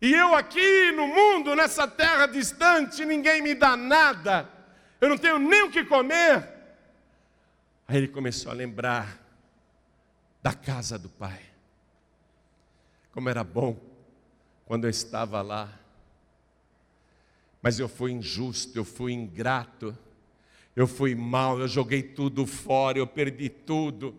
E 0.00 0.12
eu 0.12 0.34
aqui 0.34 0.90
no 0.90 1.06
mundo, 1.06 1.54
nessa 1.54 1.86
terra 1.86 2.26
distante, 2.26 3.04
ninguém 3.04 3.40
me 3.40 3.54
dá 3.54 3.76
nada. 3.76 4.48
Eu 5.00 5.08
não 5.08 5.16
tenho 5.16 5.38
nem 5.38 5.62
o 5.62 5.70
que 5.70 5.84
comer. 5.84 6.48
Aí 7.86 7.98
ele 7.98 8.08
começou 8.08 8.50
a 8.50 8.54
lembrar 8.54 9.20
da 10.42 10.52
casa 10.52 10.98
do 10.98 11.08
pai. 11.08 11.40
Como 13.12 13.28
era 13.28 13.44
bom 13.44 13.78
quando 14.64 14.84
eu 14.84 14.90
estava 14.90 15.40
lá. 15.40 15.68
Mas 17.62 17.78
eu 17.78 17.88
fui 17.88 18.10
injusto, 18.10 18.76
eu 18.76 18.84
fui 18.84 19.12
ingrato, 19.12 19.96
eu 20.74 20.88
fui 20.88 21.14
mal, 21.14 21.60
eu 21.60 21.68
joguei 21.68 22.02
tudo 22.02 22.44
fora, 22.44 22.98
eu 22.98 23.06
perdi 23.06 23.48
tudo. 23.48 24.16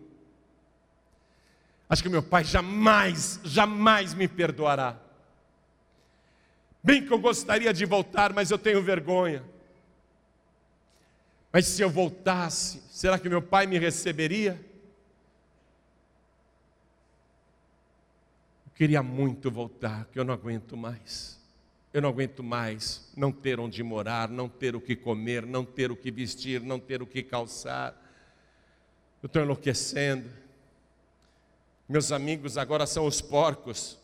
Acho 1.94 2.02
que 2.02 2.08
meu 2.08 2.24
pai 2.24 2.42
jamais, 2.42 3.38
jamais 3.44 4.14
me 4.14 4.26
perdoará. 4.26 4.98
Bem 6.82 7.06
que 7.06 7.12
eu 7.12 7.20
gostaria 7.20 7.72
de 7.72 7.84
voltar, 7.84 8.32
mas 8.32 8.50
eu 8.50 8.58
tenho 8.58 8.82
vergonha. 8.82 9.44
Mas 11.52 11.66
se 11.66 11.82
eu 11.82 11.88
voltasse, 11.88 12.82
será 12.90 13.16
que 13.16 13.28
meu 13.28 13.40
pai 13.40 13.68
me 13.68 13.78
receberia? 13.78 14.60
Eu 18.66 18.72
queria 18.74 19.00
muito 19.00 19.48
voltar, 19.48 20.06
que 20.06 20.18
eu 20.18 20.24
não 20.24 20.34
aguento 20.34 20.76
mais. 20.76 21.40
Eu 21.92 22.02
não 22.02 22.08
aguento 22.08 22.42
mais 22.42 23.08
não 23.16 23.30
ter 23.30 23.60
onde 23.60 23.84
morar, 23.84 24.28
não 24.28 24.48
ter 24.48 24.74
o 24.74 24.80
que 24.80 24.96
comer, 24.96 25.46
não 25.46 25.64
ter 25.64 25.92
o 25.92 25.96
que 25.96 26.10
vestir, 26.10 26.60
não 26.60 26.80
ter 26.80 27.00
o 27.02 27.06
que 27.06 27.22
calçar. 27.22 27.94
Eu 29.22 29.28
estou 29.28 29.40
enlouquecendo. 29.40 30.42
Meus 31.88 32.10
amigos 32.12 32.56
agora 32.56 32.86
são 32.86 33.06
os 33.06 33.20
porcos. 33.20 33.98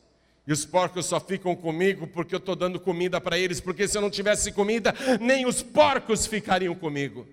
E 0.47 0.53
os 0.53 0.65
porcos 0.65 1.07
só 1.07 1.21
ficam 1.21 1.55
comigo 1.55 2.07
porque 2.07 2.35
eu 2.35 2.39
estou 2.39 2.57
dando 2.57 2.81
comida 2.81 3.21
para 3.21 3.39
eles, 3.39 3.61
porque 3.61 3.87
se 3.87 3.97
eu 3.97 4.03
não 4.03 4.11
tivesse 4.11 4.53
comida, 4.53 4.93
nem 5.21 5.47
os 5.47 5.63
porcos 5.63 6.27
ficariam 6.27 6.75
comigo. 6.75 7.27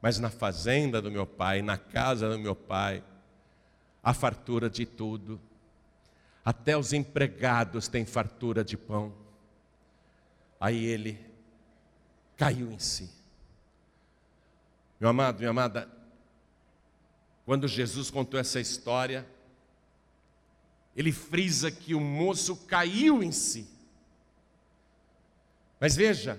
Mas 0.00 0.18
na 0.18 0.30
fazenda 0.30 1.02
do 1.02 1.10
meu 1.10 1.26
pai, 1.26 1.62
na 1.62 1.76
casa 1.76 2.28
do 2.28 2.38
meu 2.38 2.54
pai, 2.54 3.02
há 4.02 4.14
fartura 4.14 4.70
de 4.70 4.86
tudo. 4.86 5.40
Até 6.44 6.76
os 6.76 6.92
empregados 6.92 7.88
têm 7.88 8.04
fartura 8.04 8.64
de 8.64 8.76
pão. 8.76 9.12
Aí 10.60 10.84
ele 10.84 11.18
caiu 12.36 12.70
em 12.70 12.78
si. 12.78 13.10
Meu 15.00 15.10
amado, 15.10 15.38
minha 15.38 15.50
amada, 15.50 15.88
quando 17.48 17.66
Jesus 17.66 18.10
contou 18.10 18.38
essa 18.38 18.60
história, 18.60 19.26
ele 20.94 21.10
frisa 21.10 21.70
que 21.70 21.94
o 21.94 22.00
moço 22.00 22.54
caiu 22.66 23.22
em 23.22 23.32
si. 23.32 23.66
Mas 25.80 25.96
veja, 25.96 26.38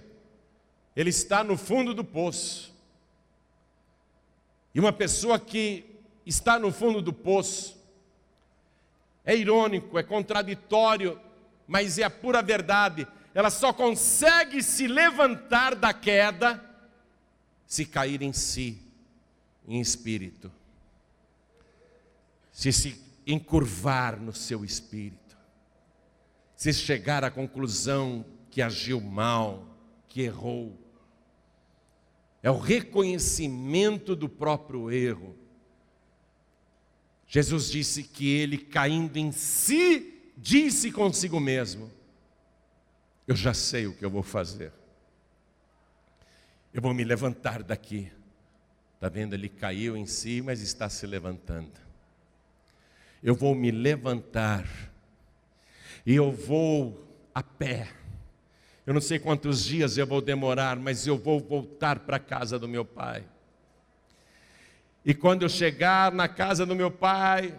ele 0.95 1.09
está 1.09 1.43
no 1.43 1.57
fundo 1.57 1.95
do 1.95 2.03
poço. 2.03 2.71
E 4.71 4.79
uma 4.79 4.93
pessoa 4.93 5.39
que 5.39 5.83
está 6.27 6.59
no 6.59 6.71
fundo 6.71 7.01
do 7.01 7.11
poço, 7.11 7.75
é 9.25 9.35
irônico, 9.35 9.97
é 9.97 10.03
contraditório, 10.03 11.19
mas 11.67 11.97
é 11.97 12.03
a 12.03 12.09
pura 12.11 12.43
verdade. 12.43 13.07
Ela 13.33 13.49
só 13.49 13.73
consegue 13.73 14.61
se 14.61 14.85
levantar 14.87 15.73
da 15.73 15.91
queda 15.91 16.63
se 17.65 17.83
cair 17.83 18.21
em 18.21 18.31
si, 18.31 18.79
em 19.67 19.81
espírito. 19.81 20.58
Se 22.59 22.73
se 22.73 23.01
encurvar 23.25 24.19
no 24.19 24.33
seu 24.33 24.65
espírito. 24.65 25.37
Se 26.55 26.73
chegar 26.73 27.23
à 27.23 27.31
conclusão 27.31 28.25
que 28.49 28.61
agiu 28.61 28.99
mal, 28.99 29.65
que 30.07 30.21
errou. 30.21 30.77
É 32.41 32.49
o 32.49 32.57
reconhecimento 32.57 34.15
do 34.15 34.27
próprio 34.27 34.91
erro 34.91 35.39
Jesus 37.29 37.69
disse 37.69 38.01
que 38.01 38.27
ele, 38.27 38.57
caindo 38.57 39.15
em 39.17 39.31
si, 39.31 40.33
disse 40.35 40.91
consigo 40.91 41.39
mesmo: 41.39 41.91
Eu 43.27 43.35
já 43.35 43.53
sei 43.53 43.85
o 43.85 43.93
que 43.93 44.03
eu 44.03 44.09
vou 44.09 44.23
fazer. 44.23 44.73
Eu 46.73 46.81
vou 46.81 46.91
me 46.91 47.03
levantar 47.03 47.61
daqui. 47.61 48.11
Está 48.95 49.09
vendo? 49.09 49.35
Ele 49.35 49.47
caiu 49.47 49.95
em 49.95 50.07
si, 50.07 50.41
mas 50.41 50.59
está 50.61 50.89
se 50.89 51.05
levantando. 51.05 51.88
Eu 53.23 53.35
vou 53.35 53.53
me 53.53 53.71
levantar. 53.71 54.65
E 56.05 56.15
eu 56.15 56.31
vou 56.31 57.07
a 57.33 57.43
pé. 57.43 57.89
Eu 58.85 58.93
não 58.93 59.01
sei 59.01 59.19
quantos 59.19 59.63
dias 59.65 59.97
eu 59.97 60.07
vou 60.07 60.21
demorar, 60.21 60.75
mas 60.75 61.05
eu 61.05 61.17
vou 61.17 61.39
voltar 61.39 61.99
para 61.99 62.17
a 62.17 62.19
casa 62.19 62.57
do 62.57 62.67
meu 62.67 62.83
pai. 62.83 63.23
E 65.05 65.13
quando 65.13 65.43
eu 65.43 65.49
chegar 65.49 66.11
na 66.11 66.27
casa 66.27 66.65
do 66.65 66.75
meu 66.75 66.89
pai, 66.89 67.57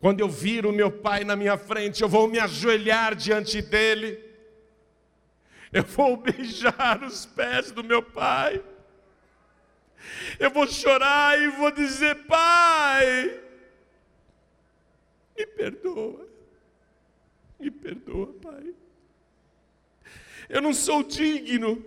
quando 0.00 0.20
eu 0.20 0.28
vir 0.28 0.66
o 0.66 0.72
meu 0.72 0.90
pai 0.90 1.24
na 1.24 1.36
minha 1.36 1.56
frente, 1.56 2.02
eu 2.02 2.08
vou 2.08 2.28
me 2.28 2.38
ajoelhar 2.38 3.14
diante 3.14 3.62
dele, 3.62 4.18
eu 5.72 5.82
vou 5.82 6.16
beijar 6.20 7.02
os 7.02 7.26
pés 7.26 7.70
do 7.70 7.82
meu 7.82 8.02
pai, 8.02 8.62
eu 10.38 10.50
vou 10.50 10.66
chorar 10.66 11.38
e 11.40 11.48
vou 11.48 11.70
dizer: 11.70 12.26
Pai, 12.26 13.40
me 15.36 15.46
perdoa, 15.46 16.28
me 17.58 17.70
perdoa, 17.70 18.32
Pai. 18.40 18.74
Eu 20.48 20.60
não 20.60 20.72
sou 20.72 21.02
digno 21.02 21.84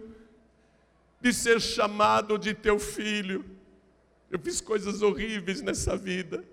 de 1.21 1.33
ser 1.33 1.61
chamado 1.61 2.37
de 2.37 2.53
teu 2.53 2.79
filho. 2.79 3.45
Eu 4.29 4.39
fiz 4.39 4.59
coisas 4.59 5.01
horríveis 5.01 5.61
nessa 5.61 5.95
vida. 5.95 6.43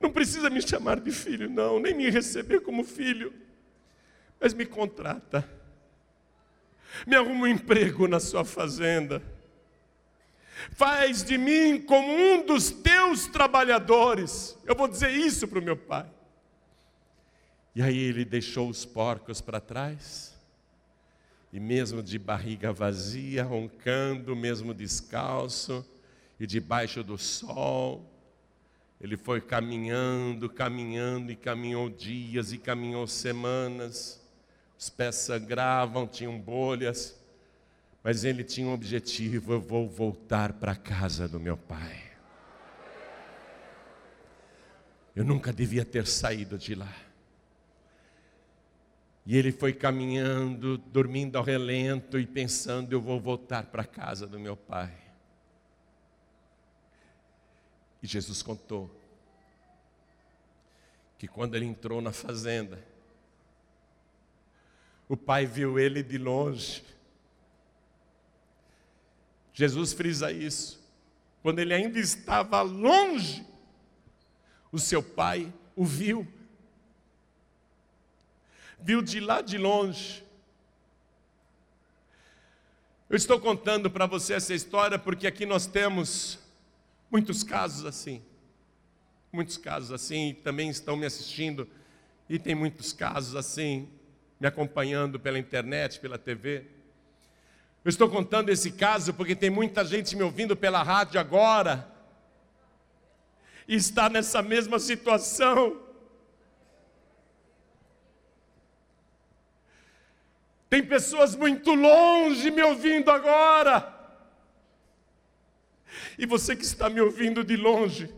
Não 0.00 0.10
precisa 0.10 0.48
me 0.48 0.62
chamar 0.62 0.98
de 0.98 1.12
filho, 1.12 1.48
não, 1.50 1.78
nem 1.78 1.94
me 1.94 2.08
receber 2.08 2.60
como 2.60 2.82
filho, 2.82 3.34
mas 4.40 4.54
me 4.54 4.64
contrata. 4.64 5.46
Me 7.06 7.14
arruma 7.14 7.42
um 7.42 7.46
emprego 7.46 8.08
na 8.08 8.18
sua 8.18 8.44
fazenda. 8.44 9.22
Faz 10.72 11.22
de 11.22 11.38
mim 11.38 11.80
como 11.80 12.12
um 12.12 12.44
dos 12.44 12.70
teus 12.70 13.26
trabalhadores. 13.26 14.56
Eu 14.64 14.74
vou 14.74 14.88
dizer 14.88 15.10
isso 15.10 15.48
para 15.48 15.58
o 15.58 15.62
meu 15.62 15.76
pai. 15.76 16.10
E 17.74 17.82
aí 17.82 17.98
ele 17.98 18.24
deixou 18.24 18.68
os 18.68 18.84
porcos 18.84 19.40
para 19.40 19.60
trás, 19.60 20.34
e 21.52 21.60
mesmo 21.60 22.02
de 22.02 22.18
barriga 22.18 22.72
vazia, 22.72 23.44
roncando, 23.44 24.34
mesmo 24.34 24.74
descalço, 24.74 25.86
e 26.38 26.46
debaixo 26.46 27.04
do 27.04 27.16
sol, 27.16 28.10
ele 29.00 29.16
foi 29.16 29.40
caminhando, 29.40 30.48
caminhando 30.48 31.30
e 31.30 31.36
caminhou 31.36 31.88
dias 31.88 32.52
e 32.52 32.58
caminhou 32.58 33.06
semanas. 33.06 34.20
Os 34.78 34.90
pés 34.90 35.16
sangravam, 35.16 36.06
tinham 36.06 36.38
bolhas, 36.38 37.19
mas 38.02 38.24
ele 38.24 38.42
tinha 38.42 38.66
um 38.66 38.72
objetivo: 38.72 39.52
eu 39.52 39.60
vou 39.60 39.88
voltar 39.88 40.54
para 40.54 40.72
a 40.72 40.76
casa 40.76 41.28
do 41.28 41.38
meu 41.38 41.56
pai. 41.56 42.10
Eu 45.14 45.24
nunca 45.24 45.52
devia 45.52 45.84
ter 45.84 46.06
saído 46.06 46.56
de 46.56 46.74
lá. 46.74 46.94
E 49.26 49.36
ele 49.36 49.52
foi 49.52 49.72
caminhando, 49.72 50.78
dormindo 50.78 51.36
ao 51.36 51.44
relento 51.44 52.18
e 52.18 52.26
pensando: 52.26 52.92
eu 52.92 53.00
vou 53.00 53.20
voltar 53.20 53.66
para 53.66 53.82
a 53.82 53.86
casa 53.86 54.26
do 54.26 54.38
meu 54.38 54.56
pai. 54.56 54.92
E 58.02 58.06
Jesus 58.06 58.42
contou 58.42 58.90
que 61.18 61.28
quando 61.28 61.54
ele 61.54 61.66
entrou 61.66 62.00
na 62.00 62.12
fazenda, 62.12 62.82
o 65.06 65.18
pai 65.18 65.44
viu 65.44 65.78
ele 65.78 66.02
de 66.02 66.16
longe. 66.16 66.82
Jesus 69.52 69.92
frisa 69.92 70.30
isso. 70.32 70.80
Quando 71.42 71.58
ele 71.58 71.72
ainda 71.74 71.98
estava 71.98 72.60
longe, 72.62 73.44
o 74.70 74.78
seu 74.78 75.02
pai 75.02 75.52
o 75.74 75.84
viu. 75.84 76.26
Viu 78.78 79.02
de 79.02 79.20
lá 79.20 79.40
de 79.40 79.58
longe. 79.58 80.24
Eu 83.08 83.16
estou 83.16 83.40
contando 83.40 83.90
para 83.90 84.06
você 84.06 84.34
essa 84.34 84.54
história 84.54 84.98
porque 84.98 85.26
aqui 85.26 85.44
nós 85.44 85.66
temos 85.66 86.38
Muitos 87.10 87.42
casos 87.42 87.84
assim. 87.84 88.22
Muitos 89.32 89.56
casos 89.56 89.90
assim 89.90 90.36
também 90.44 90.70
estão 90.70 90.96
me 90.96 91.04
assistindo 91.04 91.68
e 92.28 92.38
tem 92.38 92.54
muitos 92.54 92.92
casos 92.92 93.34
assim 93.34 93.88
me 94.38 94.46
acompanhando 94.46 95.18
pela 95.18 95.38
internet, 95.38 95.98
pela 95.98 96.16
TV. 96.16 96.66
Eu 97.84 97.88
estou 97.88 98.10
contando 98.10 98.50
esse 98.50 98.72
caso 98.72 99.14
porque 99.14 99.34
tem 99.34 99.48
muita 99.48 99.84
gente 99.84 100.14
me 100.14 100.22
ouvindo 100.22 100.54
pela 100.54 100.82
rádio 100.82 101.18
agora 101.18 101.90
e 103.66 103.74
está 103.74 104.10
nessa 104.10 104.42
mesma 104.42 104.78
situação. 104.78 105.80
Tem 110.68 110.84
pessoas 110.84 111.34
muito 111.34 111.72
longe 111.72 112.50
me 112.50 112.62
ouvindo 112.62 113.10
agora. 113.10 113.98
E 116.18 116.26
você 116.26 116.54
que 116.54 116.64
está 116.64 116.90
me 116.90 117.00
ouvindo 117.00 117.42
de 117.42 117.56
longe, 117.56 118.12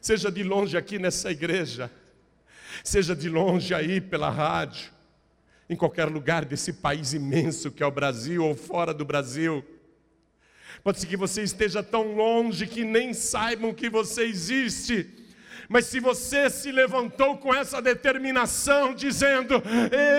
seja 0.00 0.32
de 0.32 0.42
longe 0.42 0.76
aqui 0.76 0.98
nessa 0.98 1.30
igreja, 1.30 1.90
seja 2.82 3.14
de 3.14 3.28
longe 3.28 3.72
aí 3.72 4.00
pela 4.00 4.28
rádio, 4.30 4.95
em 5.68 5.76
qualquer 5.76 6.06
lugar 6.06 6.44
desse 6.44 6.72
país 6.72 7.12
imenso 7.12 7.70
que 7.70 7.82
é 7.82 7.86
o 7.86 7.90
Brasil 7.90 8.44
ou 8.44 8.54
fora 8.54 8.94
do 8.94 9.04
Brasil. 9.04 9.64
Pode 10.82 11.00
ser 11.00 11.06
que 11.06 11.16
você 11.16 11.42
esteja 11.42 11.82
tão 11.82 12.14
longe 12.14 12.66
que 12.66 12.84
nem 12.84 13.12
saibam 13.12 13.74
que 13.74 13.90
você 13.90 14.24
existe. 14.24 15.08
Mas 15.68 15.86
se 15.86 15.98
você 15.98 16.48
se 16.48 16.70
levantou 16.70 17.38
com 17.38 17.52
essa 17.52 17.82
determinação, 17.82 18.94
dizendo: 18.94 19.54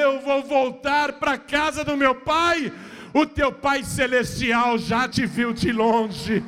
Eu 0.01 0.19
vou 0.19 0.43
voltar 0.43 1.13
para 1.13 1.33
a 1.33 1.37
casa 1.37 1.85
do 1.85 1.95
meu 1.95 2.15
pai, 2.15 2.73
o 3.13 3.25
teu 3.25 3.51
pai 3.53 3.83
celestial 3.83 4.77
já 4.77 5.07
te 5.07 5.25
viu 5.25 5.53
de 5.53 5.71
longe. 5.71 6.43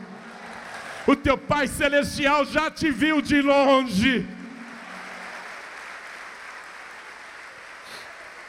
O 1.10 1.16
teu 1.16 1.36
Pai 1.36 1.68
Celestial 1.68 2.46
já 2.46 2.70
te 2.70 2.92
viu 2.92 3.20
de 3.20 3.42
longe. 3.42 4.28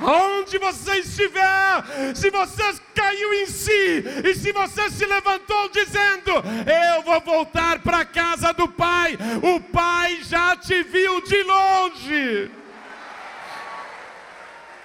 Onde 0.00 0.58
você 0.58 0.96
estiver, 1.00 2.14
se 2.14 2.30
você 2.30 2.62
caiu 2.94 3.34
em 3.34 3.46
si 3.46 4.02
e 4.24 4.34
se 4.34 4.50
você 4.52 4.88
se 4.90 5.04
levantou 5.04 5.68
dizendo: 5.68 6.30
Eu 6.66 7.02
vou 7.02 7.20
voltar 7.20 7.80
para 7.80 7.98
a 7.98 8.04
casa 8.04 8.52
do 8.52 8.66
Pai, 8.68 9.18
o 9.42 9.60
Pai 9.60 10.22
já 10.22 10.56
te 10.56 10.82
viu 10.82 11.20
de 11.20 11.42
longe. 11.42 12.50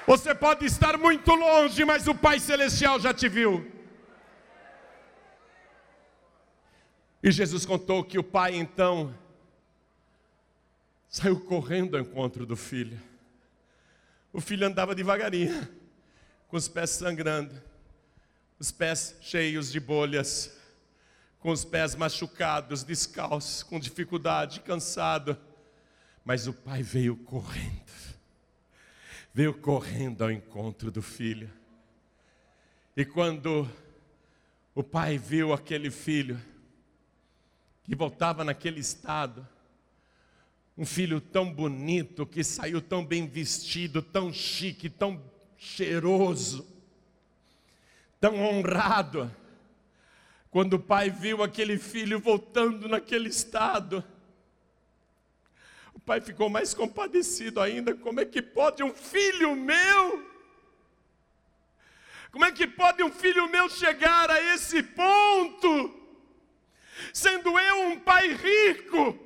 Você 0.06 0.36
pode 0.36 0.66
estar 0.66 0.98
muito 0.98 1.34
longe, 1.34 1.84
mas 1.84 2.08
o 2.08 2.14
Pai 2.14 2.40
Celestial 2.40 3.00
já 3.00 3.14
te 3.14 3.28
viu. 3.28 3.72
E 7.26 7.32
Jesus 7.32 7.66
contou 7.66 8.04
que 8.04 8.20
o 8.20 8.24
pai 8.24 8.56
então 8.56 9.12
saiu 11.10 11.40
correndo 11.40 11.98
ao 11.98 12.04
encontro 12.04 12.46
do 12.46 12.56
filho. 12.56 13.02
O 14.36 14.42
filho 14.42 14.68
andava 14.68 14.94
devagarinho, 14.94 15.66
com 16.50 16.58
os 16.58 16.68
pés 16.68 16.90
sangrando, 16.90 17.56
os 18.60 18.70
pés 18.70 19.16
cheios 19.22 19.72
de 19.72 19.80
bolhas, 19.80 20.52
com 21.40 21.52
os 21.52 21.64
pés 21.64 21.96
machucados, 21.96 22.84
descalços, 22.84 23.64
com 23.64 23.80
dificuldade, 23.80 24.60
cansado. 24.60 25.38
Mas 26.26 26.48
o 26.48 26.54
pai 26.54 26.84
veio 26.84 27.16
correndo, 27.16 27.94
veio 29.34 29.54
correndo 29.54 30.26
ao 30.26 30.32
encontro 30.32 30.92
do 30.92 31.02
filho. 31.02 31.50
E 32.94 33.06
quando 33.06 33.66
o 34.76 34.84
pai 34.84 35.18
viu 35.18 35.54
aquele 35.54 35.90
filho, 35.90 36.38
que 37.86 37.96
voltava 37.96 38.44
naquele 38.44 38.82
estado, 38.82 39.48
um 40.78 40.86
filho 40.86 41.22
tão 41.22 41.52
bonito, 41.52 42.26
que 42.26 42.44
saiu 42.44 42.82
tão 42.82 43.06
bem 43.06 43.28
vestido, 43.28 44.02
tão 44.02 44.32
chique, 44.34 44.90
tão 44.90 45.24
cheiroso, 45.58 46.68
tão 48.20 48.36
honrado. 48.36 49.34
Quando 50.52 50.74
o 50.74 50.80
pai 50.80 51.10
viu 51.10 51.42
aquele 51.42 51.78
filho 51.78 52.20
voltando 52.20 52.88
naquele 52.90 53.30
estado, 53.30 54.04
o 55.94 56.00
pai 56.00 56.20
ficou 56.20 56.50
mais 56.50 56.74
compadecido 56.74 57.62
ainda. 57.62 57.96
Como 57.96 58.20
é 58.20 58.26
que 58.26 58.42
pode 58.42 58.84
um 58.84 58.94
filho 58.94 59.56
meu? 59.56 60.36
Como 62.32 62.44
é 62.44 62.52
que 62.52 62.68
pode 62.68 63.02
um 63.02 63.12
filho 63.12 63.48
meu 63.48 63.70
chegar 63.70 64.30
a 64.30 64.42
esse 64.54 64.84
ponto? 64.84 66.02
Sendo 67.14 67.58
eu 67.58 67.88
um 67.88 68.00
pai 68.00 68.34
rico, 68.34 69.25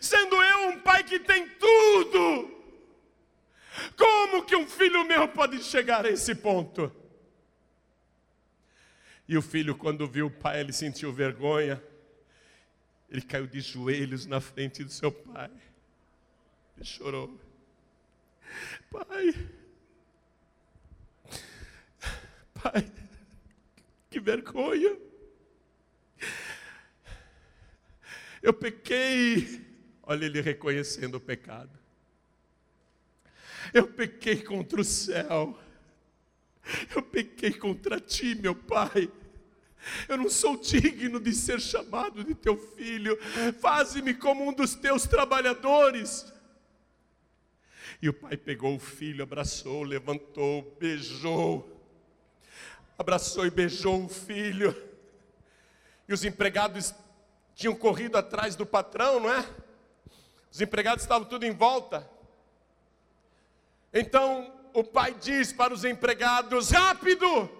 sendo 0.00 0.36
eu 0.36 0.68
um 0.70 0.80
pai 0.80 1.04
que 1.04 1.18
tem 1.18 1.48
tudo, 1.48 2.58
como 3.96 4.44
que 4.44 4.56
um 4.56 4.66
filho 4.66 5.04
meu 5.04 5.28
pode 5.28 5.62
chegar 5.62 6.04
a 6.04 6.10
esse 6.10 6.34
ponto? 6.34 6.94
E 9.26 9.36
o 9.36 9.42
filho, 9.42 9.76
quando 9.76 10.06
viu 10.06 10.26
o 10.26 10.30
pai, 10.30 10.60
ele 10.60 10.72
sentiu 10.72 11.12
vergonha, 11.12 11.82
ele 13.10 13.22
caiu 13.22 13.46
de 13.46 13.60
joelhos 13.60 14.26
na 14.26 14.40
frente 14.40 14.82
do 14.82 14.90
seu 14.90 15.12
pai, 15.12 15.50
e 16.78 16.84
chorou. 16.84 17.38
Pai, 18.90 19.34
pai, 22.54 22.92
que 24.08 24.18
vergonha. 24.18 24.96
Eu 28.42 28.54
pequei 28.54 29.67
Olha 30.10 30.24
ele 30.24 30.40
reconhecendo 30.40 31.16
o 31.16 31.20
pecado. 31.20 31.68
Eu 33.74 33.86
pequei 33.88 34.42
contra 34.42 34.80
o 34.80 34.84
céu. 34.84 35.60
Eu 36.96 37.02
pequei 37.02 37.52
contra 37.52 38.00
ti, 38.00 38.34
meu 38.34 38.54
pai. 38.54 39.12
Eu 40.08 40.16
não 40.16 40.30
sou 40.30 40.56
digno 40.56 41.20
de 41.20 41.34
ser 41.34 41.60
chamado 41.60 42.24
de 42.24 42.34
teu 42.34 42.56
filho. 42.56 43.18
Faze-me 43.60 44.14
como 44.14 44.48
um 44.48 44.52
dos 44.54 44.74
teus 44.74 45.02
trabalhadores. 45.06 46.32
E 48.00 48.08
o 48.08 48.14
pai 48.14 48.38
pegou 48.38 48.76
o 48.76 48.80
filho, 48.80 49.22
abraçou, 49.22 49.82
levantou, 49.82 50.74
beijou. 50.80 51.70
Abraçou 52.96 53.44
e 53.44 53.50
beijou 53.50 54.06
o 54.06 54.08
filho. 54.08 54.74
E 56.08 56.14
os 56.14 56.24
empregados 56.24 56.94
tinham 57.54 57.74
corrido 57.74 58.16
atrás 58.16 58.56
do 58.56 58.64
patrão, 58.64 59.20
não 59.20 59.30
é? 59.30 59.67
Os 60.50 60.60
empregados 60.60 61.04
estavam 61.04 61.28
tudo 61.28 61.44
em 61.44 61.52
volta. 61.52 62.08
Então 63.92 64.52
o 64.72 64.84
pai 64.84 65.14
diz 65.20 65.52
para 65.52 65.72
os 65.72 65.84
empregados: 65.84 66.70
rápido, 66.70 67.50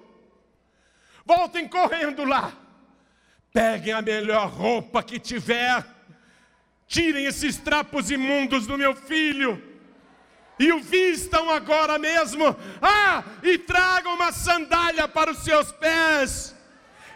voltem 1.25 1.69
correndo 1.69 2.25
lá, 2.25 2.53
peguem 3.53 3.93
a 3.93 4.03
melhor 4.03 4.49
roupa 4.49 5.03
que 5.03 5.19
tiver, 5.19 5.85
tirem 6.87 7.25
esses 7.25 7.57
trapos 7.57 8.11
imundos 8.11 8.67
do 8.67 8.79
meu 8.79 8.95
filho. 8.95 9.67
E 10.61 10.73
o 10.73 10.81
vistam 10.81 11.51
agora 11.51 12.01
mesmo, 12.01 12.45
ah, 12.83 13.23
e 13.45 13.57
tragam 13.59 14.15
uma 14.15 14.33
sandália 14.33 15.07
para 15.07 15.31
os 15.31 15.39
seus 15.39 15.71
pés 15.71 16.58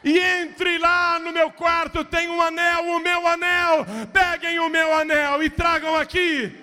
e 0.05 0.19
entre 0.19 0.79
lá 0.79 1.19
no 1.21 1.33
meu 1.33 1.51
quarto, 1.51 2.05
tem 2.05 2.29
um 2.29 2.41
anel, 2.41 2.87
o 2.87 2.99
meu 2.99 3.27
anel, 3.27 3.87
peguem 4.13 4.59
o 4.59 4.69
meu 4.69 4.93
anel 4.95 5.43
e 5.43 5.49
tragam 5.49 5.95
aqui. 5.95 6.59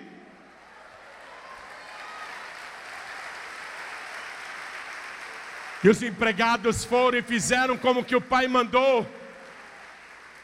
E 5.82 5.88
os 5.88 6.02
empregados 6.02 6.84
foram 6.84 7.18
e 7.18 7.22
fizeram 7.22 7.78
como 7.78 8.04
que 8.04 8.14
o 8.14 8.20
pai 8.20 8.46
mandou. 8.46 9.08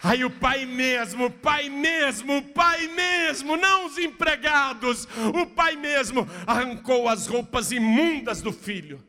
Aí 0.02 0.24
o 0.24 0.30
pai 0.30 0.64
mesmo, 0.64 1.26
o 1.26 1.30
pai 1.30 1.68
mesmo, 1.68 2.38
o 2.38 2.42
pai 2.42 2.87
mesmo, 2.88 3.56
não 3.56 3.87
os 3.87 3.98
empregados, 3.98 5.06
o 5.35 5.46
pai 5.46 5.76
mesmo 5.76 6.26
arrancou 6.46 7.09
as 7.09 7.26
roupas 7.26 7.72
imundas 7.72 8.40
do 8.40 8.52
filho, 8.52 9.04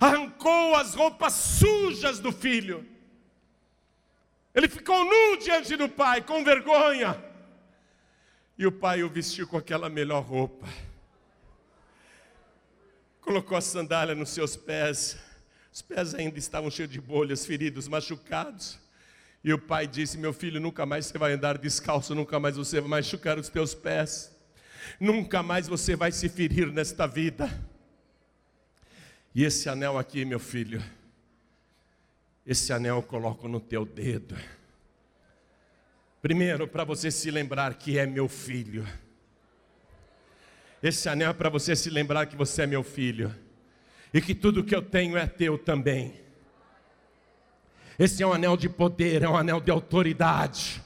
arrancou 0.00 0.74
as 0.74 0.94
roupas 0.94 1.32
sujas 1.32 2.18
do 2.18 2.32
filho 2.32 2.95
ele 4.56 4.68
ficou 4.68 5.04
nu 5.04 5.36
diante 5.36 5.76
do 5.76 5.86
pai, 5.86 6.22
com 6.22 6.42
vergonha. 6.42 7.22
E 8.56 8.66
o 8.66 8.72
pai 8.72 9.02
o 9.02 9.08
vestiu 9.10 9.46
com 9.46 9.58
aquela 9.58 9.90
melhor 9.90 10.24
roupa. 10.24 10.66
Colocou 13.20 13.58
a 13.58 13.60
sandália 13.60 14.14
nos 14.14 14.30
seus 14.30 14.56
pés. 14.56 15.18
Os 15.70 15.82
pés 15.82 16.14
ainda 16.14 16.38
estavam 16.38 16.70
cheios 16.70 16.90
de 16.90 16.98
bolhas, 16.98 17.44
feridos, 17.44 17.86
machucados. 17.86 18.78
E 19.44 19.52
o 19.52 19.58
pai 19.58 19.86
disse: 19.86 20.16
Meu 20.16 20.32
filho, 20.32 20.58
nunca 20.58 20.86
mais 20.86 21.04
você 21.04 21.18
vai 21.18 21.34
andar 21.34 21.58
descalço, 21.58 22.14
nunca 22.14 22.40
mais 22.40 22.56
você 22.56 22.80
vai 22.80 22.88
machucar 22.88 23.38
os 23.38 23.50
teus 23.50 23.74
pés, 23.74 24.34
nunca 24.98 25.42
mais 25.42 25.68
você 25.68 25.94
vai 25.94 26.10
se 26.10 26.30
ferir 26.30 26.72
nesta 26.72 27.06
vida. 27.06 27.46
E 29.34 29.44
esse 29.44 29.68
anel 29.68 29.98
aqui, 29.98 30.24
meu 30.24 30.40
filho, 30.40 30.82
esse 32.46 32.72
anel 32.72 32.96
eu 32.96 33.02
coloco 33.02 33.48
no 33.48 33.58
teu 33.58 33.84
dedo. 33.84 34.36
Primeiro, 36.22 36.68
para 36.68 36.84
você 36.84 37.10
se 37.10 37.28
lembrar 37.28 37.74
que 37.74 37.98
é 37.98 38.06
meu 38.06 38.28
filho. 38.28 38.86
Esse 40.80 41.08
anel 41.08 41.30
é 41.30 41.32
para 41.32 41.48
você 41.48 41.74
se 41.74 41.90
lembrar 41.90 42.26
que 42.26 42.36
você 42.36 42.62
é 42.62 42.66
meu 42.66 42.84
filho. 42.84 43.34
E 44.14 44.20
que 44.20 44.32
tudo 44.32 44.62
que 44.62 44.74
eu 44.74 44.82
tenho 44.82 45.16
é 45.16 45.26
teu 45.26 45.58
também. 45.58 46.14
Esse 47.98 48.22
é 48.22 48.26
um 48.26 48.32
anel 48.32 48.56
de 48.56 48.68
poder, 48.68 49.22
é 49.22 49.28
um 49.28 49.36
anel 49.36 49.60
de 49.60 49.72
autoridade. 49.72 50.80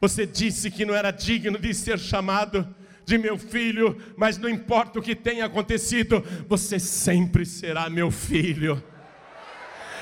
Você 0.00 0.24
disse 0.24 0.70
que 0.70 0.86
não 0.86 0.94
era 0.94 1.10
digno 1.10 1.58
de 1.58 1.74
ser 1.74 1.98
chamado 1.98 2.74
de 3.04 3.18
meu 3.18 3.36
filho, 3.36 4.00
mas 4.16 4.38
não 4.38 4.48
importa 4.48 4.98
o 4.98 5.02
que 5.02 5.14
tenha 5.14 5.44
acontecido, 5.44 6.24
você 6.48 6.78
sempre 6.78 7.44
será 7.44 7.90
meu 7.90 8.10
filho 8.10 8.82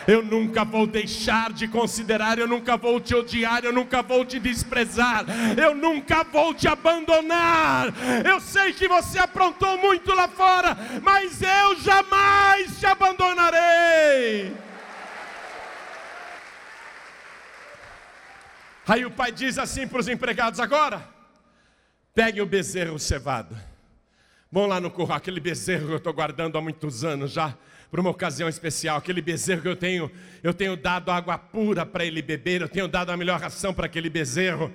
eu 0.09 0.23
nunca 0.23 0.65
vou 0.65 0.87
deixar 0.87 1.53
de 1.53 1.69
considerar, 1.69 2.39
eu 2.39 2.49
nunca 2.49 2.79
vou 2.79 2.99
te 2.99 3.15
odiar, 3.15 3.63
eu 3.63 3.75
nunca 3.75 4.01
vou 4.03 4.25
te 4.25 4.41
desprezar, 4.41 5.27
eu 5.55 5.75
nunca 5.75 6.25
vou 6.25 6.55
te 6.55 6.67
abandonar. 6.67 7.89
Eu 8.27 8.41
sei 8.41 8.73
que 8.73 8.89
você 8.89 9.19
aprontou 9.19 9.77
muito 9.77 10.15
lá 10.15 10.27
fora, 10.27 10.75
mas 11.03 11.43
eu 11.43 11.79
jamais 11.81 12.81
te 12.81 12.87
abandonarei. 12.87 14.57
Aí 18.87 19.05
o 19.05 19.11
pai 19.11 19.31
diz 19.31 19.59
assim 19.59 19.87
para 19.87 20.01
os 20.01 20.09
empregados: 20.09 20.59
agora, 20.59 21.07
peguem 22.15 22.41
o 22.41 22.47
bezerro 22.47 22.99
cevado. 22.99 23.55
Vão 24.51 24.65
lá 24.65 24.81
no 24.81 24.91
curral, 24.91 25.19
aquele 25.19 25.39
bezerro 25.39 25.89
que 25.89 25.93
eu 25.93 25.99
estou 25.99 26.15
guardando 26.15 26.57
há 26.57 26.63
muitos 26.63 27.05
anos 27.05 27.31
já 27.31 27.55
para 27.91 28.01
uma 28.01 28.11
ocasião 28.11 28.49
especial. 28.49 28.99
Aquele 28.99 29.23
bezerro 29.23 29.63
que 29.63 29.69
eu 29.69 29.77
tenho, 29.77 30.11
eu 30.43 30.53
tenho 30.53 30.77
dado 30.77 31.11
água 31.11 31.39
pura 31.39 31.87
para 31.87 32.05
ele 32.05 32.23
beber, 32.23 32.61
eu 32.61 32.69
tenho 32.69 32.89
dado 32.89 33.11
a 33.11 33.17
melhor 33.17 33.41
ração 33.41 33.73
para 33.73 33.87
aquele 33.87 34.11
bezerro. 34.11 34.73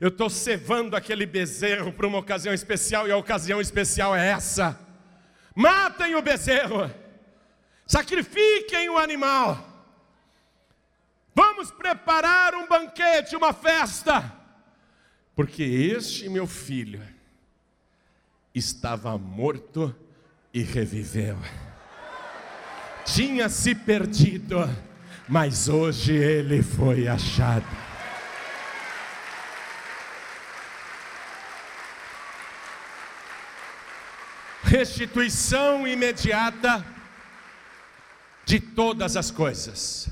Eu 0.00 0.08
estou 0.08 0.28
cevando 0.28 0.96
aquele 0.96 1.24
bezerro 1.24 1.92
para 1.92 2.06
uma 2.06 2.18
ocasião 2.18 2.52
especial 2.52 3.06
e 3.06 3.12
a 3.12 3.16
ocasião 3.16 3.60
especial 3.60 4.14
é 4.14 4.30
essa. 4.30 4.78
Matem 5.54 6.14
o 6.14 6.22
bezerro, 6.22 6.90
sacrifiquem 7.86 8.88
o 8.90 8.98
animal. 8.98 9.72
Vamos 11.34 11.70
preparar 11.70 12.54
um 12.54 12.68
banquete, 12.68 13.36
uma 13.36 13.52
festa, 13.52 14.32
porque 15.34 15.62
este 15.62 16.28
meu 16.28 16.46
filho 16.46 17.02
estava 18.54 19.16
morto 19.18 19.94
e 20.52 20.62
reviveu. 20.62 21.36
Tinha 23.04 23.48
se 23.48 23.74
perdido, 23.74 24.58
mas 25.28 25.68
hoje 25.68 26.12
ele 26.12 26.62
foi 26.62 27.06
achado. 27.06 27.66
Restituição 34.62 35.86
imediata 35.86 36.84
de 38.44 38.58
todas 38.58 39.16
as 39.16 39.30
coisas. 39.30 40.08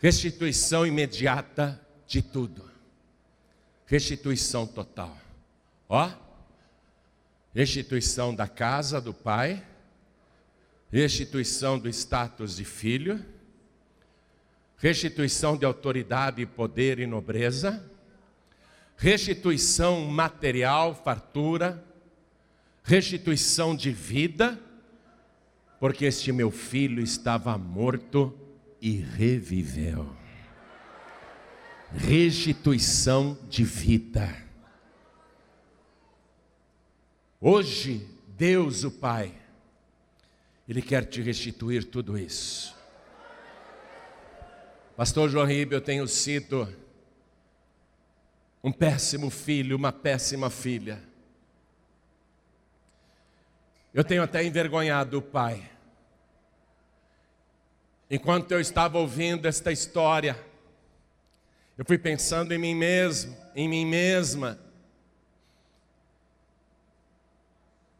Restituição 0.00 0.86
imediata 0.86 1.80
de 2.06 2.22
tudo. 2.22 2.68
Restituição 3.86 4.66
total. 4.66 5.16
Ó, 5.88 6.10
restituição 7.54 8.34
da 8.34 8.46
casa 8.46 9.00
do 9.00 9.12
pai, 9.12 9.62
restituição 10.90 11.78
do 11.78 11.88
status 11.88 12.56
de 12.56 12.64
filho, 12.64 13.24
restituição 14.76 15.56
de 15.56 15.64
autoridade, 15.64 16.44
poder 16.46 16.98
e 16.98 17.06
nobreza, 17.06 17.84
restituição 18.96 20.04
material, 20.06 20.94
fartura, 20.94 21.84
restituição 22.82 23.76
de 23.76 23.90
vida, 23.90 24.58
porque 25.78 26.04
este 26.04 26.32
meu 26.32 26.50
filho 26.50 27.02
estava 27.02 27.56
morto 27.58 28.36
e 28.80 28.96
reviveu. 28.96 30.16
Restituição 31.92 33.38
de 33.48 33.64
vida. 33.64 34.48
Hoje, 37.40 38.06
Deus 38.36 38.84
o 38.84 38.90
Pai, 38.90 39.32
Ele 40.68 40.82
quer 40.82 41.06
te 41.06 41.22
restituir 41.22 41.84
tudo 41.84 42.18
isso. 42.18 42.76
Pastor 44.96 45.30
João 45.30 45.46
Ribeiro, 45.46 45.76
eu 45.76 45.80
tenho 45.80 46.06
sido 46.06 46.68
um 48.62 48.70
péssimo 48.70 49.30
filho, 49.30 49.76
uma 49.76 49.92
péssima 49.92 50.50
filha. 50.50 51.02
Eu 53.94 54.04
tenho 54.04 54.22
até 54.22 54.44
envergonhado 54.44 55.18
o 55.18 55.22
pai. 55.22 55.70
Enquanto 58.10 58.52
eu 58.52 58.60
estava 58.60 58.98
ouvindo 58.98 59.46
esta 59.46 59.72
história, 59.72 60.38
eu 61.76 61.84
fui 61.84 61.96
pensando 61.96 62.52
em 62.52 62.58
mim 62.58 62.74
mesmo, 62.74 63.36
em 63.54 63.68
mim 63.68 63.86
mesma. 63.86 64.58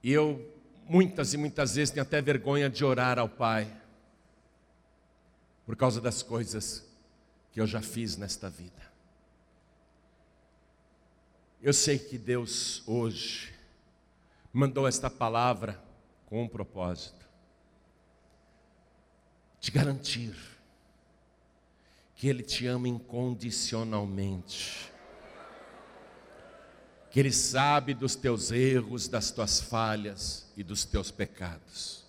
E 0.03 0.13
eu, 0.13 0.48
muitas 0.89 1.35
e 1.35 1.37
muitas 1.37 1.75
vezes, 1.75 1.91
tenho 1.91 2.03
até 2.03 2.23
vergonha 2.23 2.71
de 2.71 2.85
orar 2.85 3.19
ao 3.19 3.29
Pai, 3.29 3.71
por 5.67 5.77
causa 5.77 6.01
das 6.01 6.23
coisas 6.23 6.89
que 7.53 7.61
eu 7.61 7.67
já 7.67 7.83
fiz 7.83 8.17
nesta 8.17 8.49
vida. 8.49 8.89
Eu 11.61 11.75
sei 11.75 11.99
que 11.99 12.17
Deus 12.17 12.83
hoje 12.87 13.53
mandou 14.53 14.89
esta 14.89 15.11
palavra 15.11 15.79
com 16.25 16.43
um 16.43 16.49
propósito 16.49 17.29
de 19.61 19.71
garantir 19.71 20.35
que 22.15 22.29
Ele 22.29 22.43
te 22.43 22.67
ama 22.67 22.89
incondicionalmente, 22.89 24.91
que 27.11 27.21
Ele 27.21 27.33
sabe 27.33 27.93
dos 27.93 28.17
teus 28.17 28.51
erros, 28.51 29.09
das 29.09 29.31
tuas 29.31 29.61
falhas 29.61 30.48
e 30.59 30.65
dos 30.65 30.85
teus 30.85 31.13
pecados. 31.13 32.05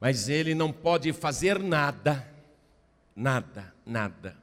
Mas 0.00 0.28
Ele 0.28 0.54
não 0.54 0.72
pode 0.72 1.12
fazer 1.12 1.58
nada, 1.58 2.24
nada, 3.14 3.74
nada. 3.84 4.36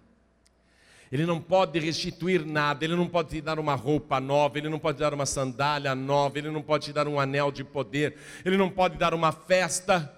Ele 1.09 1.25
não 1.25 1.41
pode 1.41 1.79
restituir 1.79 2.45
nada, 2.45 2.83
Ele 2.83 2.97
não 2.97 3.07
pode 3.07 3.29
te 3.29 3.39
dar 3.39 3.59
uma 3.59 3.75
roupa 3.75 4.19
nova, 4.19 4.57
Ele 4.57 4.67
não 4.67 4.77
pode 4.77 4.99
dar 4.99 5.13
uma 5.13 5.25
sandália 5.25 5.95
nova, 5.95 6.37
Ele 6.37 6.51
não 6.51 6.61
pode 6.61 6.87
te 6.87 6.93
dar 6.93 7.07
um 7.07 7.17
anel 7.17 7.49
de 7.49 7.63
poder, 7.63 8.17
Ele 8.43 8.57
não 8.57 8.69
pode 8.69 8.97
dar 8.97 9.13
uma 9.13 9.31
festa 9.31 10.13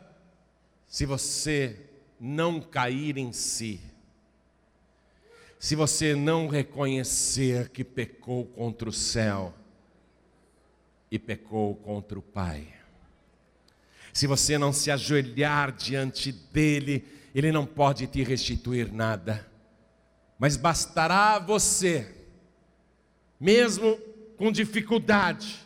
se 0.88 1.06
você 1.06 1.80
não 2.20 2.60
cair 2.60 3.20
em 3.20 3.32
si, 3.32 3.80
se 5.60 5.76
você 5.76 6.16
não 6.16 6.48
reconhecer 6.48 7.70
que 7.70 7.84
pecou 7.84 8.48
contra 8.48 8.90
o 8.90 8.94
céu 8.94 9.54
e 11.12 11.18
pecou 11.18 11.76
contra 11.76 12.18
o 12.18 12.22
Pai, 12.22 12.68
se 14.14 14.28
você 14.28 14.58
não 14.58 14.74
se 14.74 14.92
ajoelhar 14.92 15.72
diante 15.72 16.32
dele, 16.32 17.06
ele 17.34 17.52
não 17.52 17.66
pode 17.66 18.08
te 18.08 18.24
restituir 18.24 18.92
nada, 18.92 19.48
mas 20.38 20.58
bastará 20.58 21.40
você, 21.40 22.16
mesmo 23.40 23.98
com 24.38 24.52
dificuldade, 24.52 25.60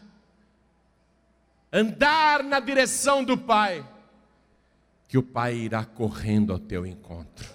andar 1.72 2.44
na 2.44 2.60
direção 2.60 3.24
do 3.24 3.38
Pai 3.38 3.88
que 5.08 5.18
o 5.18 5.24
Pai 5.24 5.56
irá 5.56 5.86
correndo 5.86 6.52
ao 6.52 6.60
teu 6.60 6.86
encontro. 6.86 7.52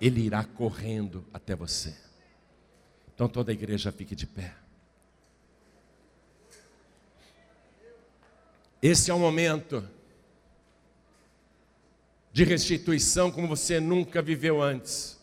Ele 0.00 0.20
irá 0.20 0.44
correndo 0.44 1.24
até 1.32 1.56
você. 1.56 1.96
Então 3.14 3.28
toda 3.28 3.50
a 3.50 3.54
igreja 3.54 3.90
fique 3.90 4.14
de 4.14 4.26
pé. 4.26 4.54
Esse 8.82 9.10
é 9.10 9.14
o 9.14 9.18
momento 9.18 9.88
de 12.32 12.44
restituição 12.44 13.30
como 13.30 13.48
você 13.48 13.80
nunca 13.80 14.20
viveu 14.20 14.62
antes. 14.62 15.18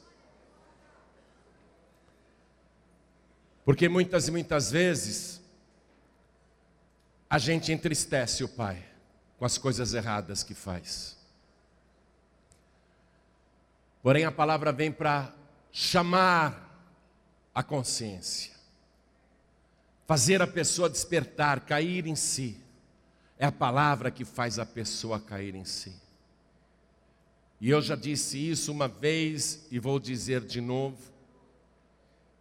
Porque 3.63 3.87
muitas 3.87 4.27
e 4.27 4.31
muitas 4.31 4.71
vezes 4.71 5.41
a 7.29 7.37
gente 7.37 7.71
entristece 7.71 8.43
o 8.43 8.49
Pai 8.49 8.83
com 9.37 9.45
as 9.45 9.57
coisas 9.57 9.93
erradas 9.93 10.43
que 10.43 10.53
faz. 10.53 11.17
Porém, 14.01 14.25
a 14.25 14.31
palavra 14.31 14.71
vem 14.71 14.91
para 14.91 15.33
chamar 15.71 16.87
a 17.53 17.63
consciência, 17.63 18.53
fazer 20.05 20.41
a 20.41 20.47
pessoa 20.47 20.89
despertar, 20.89 21.61
cair 21.61 22.05
em 22.07 22.15
si. 22.15 22.62
É 23.37 23.45
a 23.45 23.51
palavra 23.51 24.11
que 24.11 24.23
faz 24.23 24.59
a 24.59 24.65
pessoa 24.65 25.19
cair 25.19 25.55
em 25.55 25.65
si. 25.65 25.93
E 27.59 27.69
eu 27.69 27.81
já 27.81 27.95
disse 27.95 28.37
isso 28.37 28.71
uma 28.71 28.87
vez 28.87 29.65
e 29.71 29.79
vou 29.79 29.99
dizer 29.99 30.41
de 30.41 30.59
novo: 30.59 30.97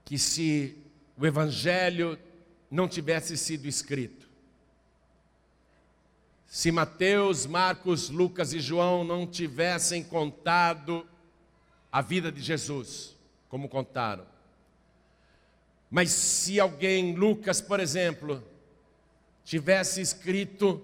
que 0.04 0.18
se 0.18 0.76
o 1.16 1.24
Evangelho 1.24 2.18
não 2.70 2.88
tivesse 2.88 3.36
sido 3.36 3.66
escrito, 3.66 4.28
se 6.46 6.70
Mateus, 6.70 7.46
Marcos, 7.46 8.10
Lucas 8.10 8.52
e 8.52 8.60
João 8.60 9.04
não 9.04 9.26
tivessem 9.26 10.02
contado 10.04 11.06
a 11.90 12.02
vida 12.02 12.30
de 12.30 12.42
Jesus, 12.42 13.16
como 13.48 13.68
contaram. 13.68 14.26
Mas 15.90 16.10
se 16.10 16.58
alguém, 16.60 17.14
Lucas, 17.14 17.60
por 17.60 17.80
exemplo, 17.80 18.42
tivesse 19.52 20.00
escrito 20.00 20.82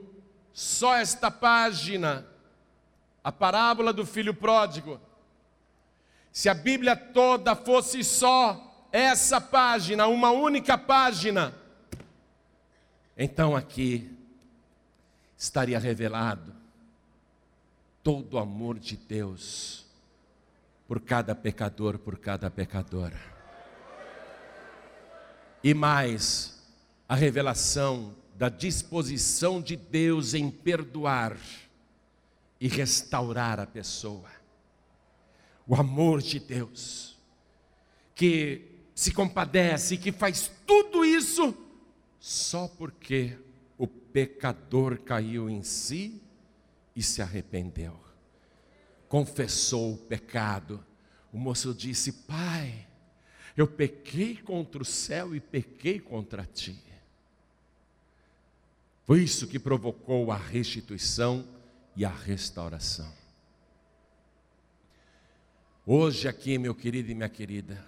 só 0.53 0.95
esta 0.97 1.31
página, 1.31 2.27
a 3.25 3.33
parábola 3.33 3.95
do 3.95 4.05
filho 4.05 4.35
pródigo, 4.35 5.01
se 6.31 6.51
a 6.51 6.55
Bíblia 6.55 6.95
toda 6.95 7.57
fosse 7.57 8.05
só 8.05 8.87
essa 8.93 9.41
página, 9.41 10.07
uma 10.07 10.33
única 10.33 10.77
página, 10.77 11.55
então 13.17 13.57
aqui 13.57 14.15
estaria 15.35 15.79
revelado 15.79 16.55
todo 18.03 18.35
o 18.35 18.39
amor 18.39 18.79
de 18.79 18.99
Deus 18.99 19.87
por 20.87 21.01
cada 21.01 21.35
pecador, 21.35 21.99
por 21.99 22.19
cada 22.19 22.51
pecadora. 22.51 23.19
E 25.65 25.73
mais, 25.73 26.63
a 27.09 27.15
revelação 27.15 28.18
da 28.39 28.49
disposição 28.49 29.61
de 29.61 29.75
Deus 29.75 30.33
em 30.33 30.49
perdoar 30.49 31.37
e 32.61 32.69
restaurar 32.69 33.59
a 33.59 33.67
pessoa. 33.67 34.31
O 35.67 35.75
amor 35.75 36.23
de 36.23 36.39
Deus, 36.39 37.19
que 38.15 38.63
se 38.95 39.11
compadece, 39.11 39.97
que 39.97 40.13
faz 40.13 40.53
tudo 40.65 41.05
isso 41.05 41.53
só 42.21 42.69
porque 42.69 43.37
o 43.77 43.89
pecador 43.89 44.99
caiu 45.01 45.51
em 45.51 45.65
si 45.65 46.23
e 46.95 47.03
se 47.03 47.21
arrependeu. 47.21 47.99
Confessou 49.09 49.95
o 49.95 49.99
pecado. 49.99 50.85
O 51.33 51.39
moço 51.39 51.75
disse: 51.75 52.13
Pai, 52.13 52.87
eu 53.57 53.67
pequei 53.67 54.37
contra 54.37 54.81
o 54.81 54.85
céu 54.85 55.35
e 55.35 55.41
pequei 55.41 55.99
contra 55.99 56.45
ti. 56.45 56.88
Foi 59.09 59.23
isso 59.23 59.47
que 59.47 59.59
provocou 59.59 60.31
a 60.31 60.37
restituição 60.37 61.49
e 61.97 62.05
a 62.05 62.11
restauração. 62.11 63.11
Hoje, 65.87 66.29
aqui, 66.29 66.59
meu 66.59 66.75
querido 66.75 67.11
e 67.11 67.15
minha 67.15 67.29
querida, 67.31 67.83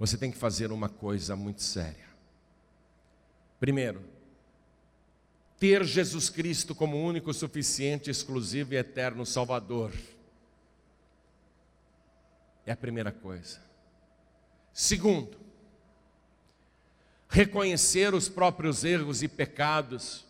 você 0.00 0.18
tem 0.18 0.32
que 0.32 0.36
fazer 0.36 0.72
uma 0.72 0.88
coisa 0.88 1.36
muito 1.36 1.62
séria. 1.62 2.08
Primeiro, 3.60 4.02
ter 5.56 5.84
Jesus 5.84 6.28
Cristo 6.28 6.74
como 6.74 7.00
único, 7.00 7.32
suficiente, 7.32 8.10
exclusivo 8.10 8.74
e 8.74 8.78
eterno 8.78 9.24
Salvador. 9.24 9.92
É 12.66 12.72
a 12.72 12.76
primeira 12.76 13.12
coisa. 13.12 13.62
Segundo, 14.72 15.38
reconhecer 17.32 18.14
os 18.14 18.28
próprios 18.28 18.84
erros 18.84 19.22
e 19.22 19.28
pecados 19.28 20.26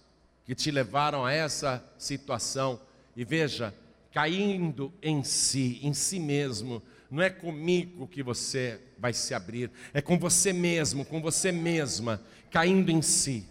que 0.46 0.54
te 0.54 0.70
levaram 0.70 1.26
a 1.26 1.32
essa 1.32 1.84
situação. 1.98 2.80
E 3.16 3.24
veja, 3.24 3.74
caindo 4.12 4.92
em 5.02 5.24
si, 5.24 5.80
em 5.82 5.92
si 5.92 6.20
mesmo, 6.20 6.80
não 7.10 7.20
é 7.20 7.28
comigo 7.28 8.06
que 8.06 8.22
você 8.22 8.80
vai 8.96 9.12
se 9.12 9.34
abrir, 9.34 9.68
é 9.92 10.00
com 10.00 10.16
você 10.16 10.52
mesmo, 10.52 11.04
com 11.04 11.20
você 11.20 11.50
mesma, 11.50 12.22
caindo 12.50 12.90
em 12.90 13.02
si. 13.02 13.44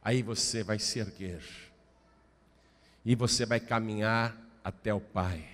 Aí 0.00 0.22
você 0.22 0.62
vai 0.62 0.78
se 0.78 1.00
erguer, 1.00 1.42
e 3.04 3.16
você 3.16 3.44
vai 3.44 3.58
caminhar 3.58 4.34
até 4.62 4.94
o 4.94 5.00
Pai, 5.00 5.44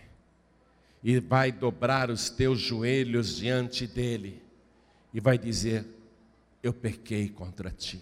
e 1.03 1.19
vai 1.19 1.51
dobrar 1.51 2.11
os 2.11 2.29
teus 2.29 2.61
joelhos 2.61 3.37
diante 3.39 3.87
dEle, 3.87 4.41
e 5.13 5.19
vai 5.19 5.39
dizer: 5.39 5.85
Eu 6.65 6.73
pequei 6.73 7.29
contra 7.29 7.71
ti. 7.71 8.01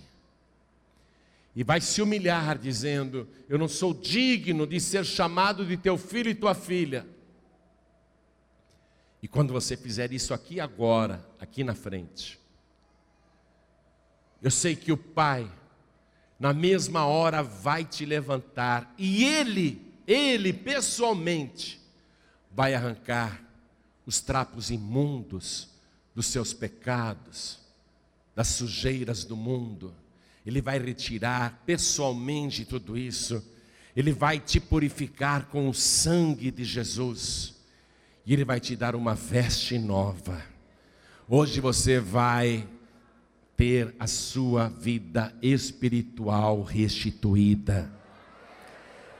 E 1.52 1.64
vai 1.64 1.80
se 1.80 2.00
humilhar, 2.00 2.56
dizendo: 2.56 3.28
Eu 3.48 3.58
não 3.58 3.66
sou 3.66 3.92
digno 3.92 4.68
de 4.68 4.78
ser 4.78 5.04
chamado 5.04 5.66
de 5.66 5.76
teu 5.76 5.98
filho 5.98 6.30
e 6.30 6.34
tua 6.34 6.54
filha. 6.54 7.04
E 9.20 9.26
quando 9.26 9.52
você 9.52 9.76
fizer 9.76 10.12
isso 10.12 10.32
aqui 10.32 10.60
agora, 10.60 11.28
aqui 11.40 11.64
na 11.64 11.74
frente, 11.74 12.38
eu 14.40 14.50
sei 14.50 14.76
que 14.76 14.92
o 14.92 14.96
Pai, 14.96 15.50
na 16.38 16.52
mesma 16.52 17.04
hora, 17.04 17.42
vai 17.42 17.84
te 17.84 18.06
levantar. 18.06 18.94
E 18.96 19.24
Ele, 19.24 19.92
Ele 20.06 20.52
pessoalmente, 20.52 21.80
vai 22.48 22.74
arrancar 22.74 23.42
os 24.06 24.20
trapos 24.20 24.70
imundos 24.70 25.68
dos 26.14 26.26
seus 26.26 26.54
pecados, 26.54 27.61
das 28.34 28.48
sujeiras 28.48 29.24
do 29.24 29.36
mundo 29.36 29.94
ele 30.44 30.60
vai 30.60 30.78
retirar 30.78 31.62
pessoalmente 31.64 32.64
tudo 32.64 32.98
isso. 32.98 33.42
Ele 33.94 34.12
vai 34.12 34.40
te 34.40 34.58
purificar 34.58 35.46
com 35.46 35.68
o 35.68 35.74
sangue 35.74 36.50
de 36.50 36.64
Jesus. 36.64 37.54
E 38.26 38.32
Ele 38.32 38.44
vai 38.44 38.58
te 38.58 38.74
dar 38.74 38.94
uma 38.94 39.14
veste 39.14 39.78
nova. 39.78 40.42
Hoje 41.28 41.60
você 41.60 42.00
vai 42.00 42.68
ter 43.56 43.94
a 43.98 44.06
sua 44.06 44.68
vida 44.68 45.32
espiritual 45.40 46.62
restituída. 46.62 47.90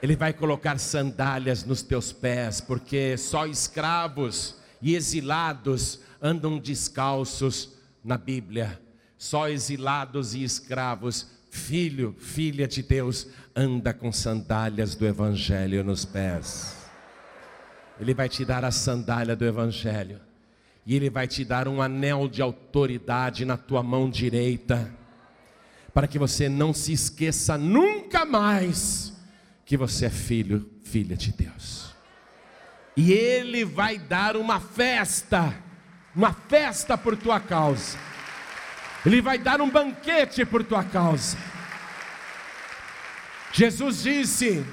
Ele 0.01 0.15
vai 0.17 0.33
colocar 0.33 0.77
sandálias 0.79 1.63
nos 1.63 1.81
teus 1.81 2.11
pés, 2.11 2.59
porque 2.59 3.15
só 3.15 3.45
escravos 3.45 4.57
e 4.81 4.95
exilados 4.95 6.01
andam 6.21 6.59
descalços 6.59 7.77
na 8.03 8.17
Bíblia 8.17 8.82
só 9.23 9.47
exilados 9.47 10.35
e 10.35 10.43
escravos, 10.43 11.27
filho, 11.49 12.13
filha 12.19 12.67
de 12.67 12.83
Deus, 12.83 13.25
anda 13.55 13.93
com 13.93 14.11
sandálias 14.11 14.95
do 14.95 15.07
Evangelho 15.07 15.81
nos 15.81 16.03
pés. 16.03 16.75
Ele 17.97 18.13
vai 18.13 18.27
te 18.27 18.43
dar 18.43 18.65
a 18.65 18.71
sandália 18.71 19.33
do 19.33 19.45
Evangelho, 19.45 20.19
e 20.85 20.93
Ele 20.93 21.09
vai 21.09 21.25
te 21.25 21.45
dar 21.45 21.69
um 21.69 21.81
anel 21.81 22.27
de 22.27 22.41
autoridade 22.41 23.45
na 23.45 23.55
tua 23.55 23.81
mão 23.81 24.09
direita, 24.09 24.93
para 25.93 26.05
que 26.05 26.19
você 26.19 26.49
não 26.49 26.73
se 26.73 26.91
esqueça 26.91 27.57
nunca 27.57 28.25
mais 28.25 29.13
que 29.65 29.77
você 29.77 30.07
é 30.07 30.09
filho, 30.09 30.69
filha 30.83 31.15
de 31.15 31.31
Deus. 31.31 31.95
E 32.97 33.13
Ele 33.13 33.63
vai 33.63 33.97
dar 33.97 34.35
uma 34.35 34.59
festa, 34.59 35.55
uma 36.13 36.33
festa 36.33 36.97
por 36.97 37.15
tua 37.15 37.39
causa 37.39 37.97
ele 39.05 39.21
vai 39.21 39.37
dar 39.37 39.61
um 39.61 39.69
banquete 39.69 40.45
por 40.45 40.63
tua 40.63 40.83
causa. 40.83 41.37
Jesus 43.51 44.03
disse 44.03 44.65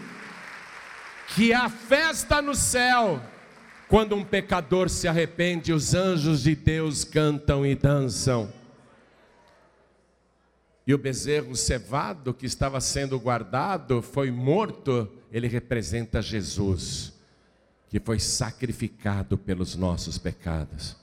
que 1.34 1.52
a 1.52 1.68
festa 1.68 2.40
no 2.40 2.54
céu, 2.54 3.20
quando 3.88 4.14
um 4.14 4.24
pecador 4.24 4.88
se 4.88 5.06
arrepende, 5.06 5.72
os 5.72 5.94
anjos 5.94 6.42
de 6.42 6.54
Deus 6.54 7.04
cantam 7.04 7.66
e 7.66 7.74
dançam. 7.74 8.52
E 10.86 10.94
o 10.94 10.98
bezerro 10.98 11.54
cevado 11.54 12.32
que 12.32 12.46
estava 12.46 12.80
sendo 12.80 13.18
guardado 13.18 14.00
foi 14.00 14.30
morto, 14.30 15.08
ele 15.30 15.46
representa 15.46 16.22
Jesus, 16.22 17.12
que 17.88 18.00
foi 18.00 18.18
sacrificado 18.18 19.36
pelos 19.36 19.76
nossos 19.76 20.18
pecados, 20.18 20.96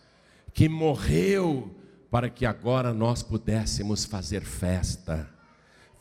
que 0.54 0.68
morreu 0.68 1.74
para 2.18 2.32
que 2.32 2.48
agora 2.48 2.96
nós 2.96 3.22
pudéssemos 3.22 4.04
fazer 4.04 4.42
festa, 4.42 5.30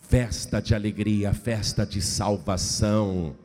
festa 0.00 0.62
de 0.62 0.74
alegria, 0.74 1.35
festa 1.35 1.85
de 1.85 2.00
salvação, 2.00 3.37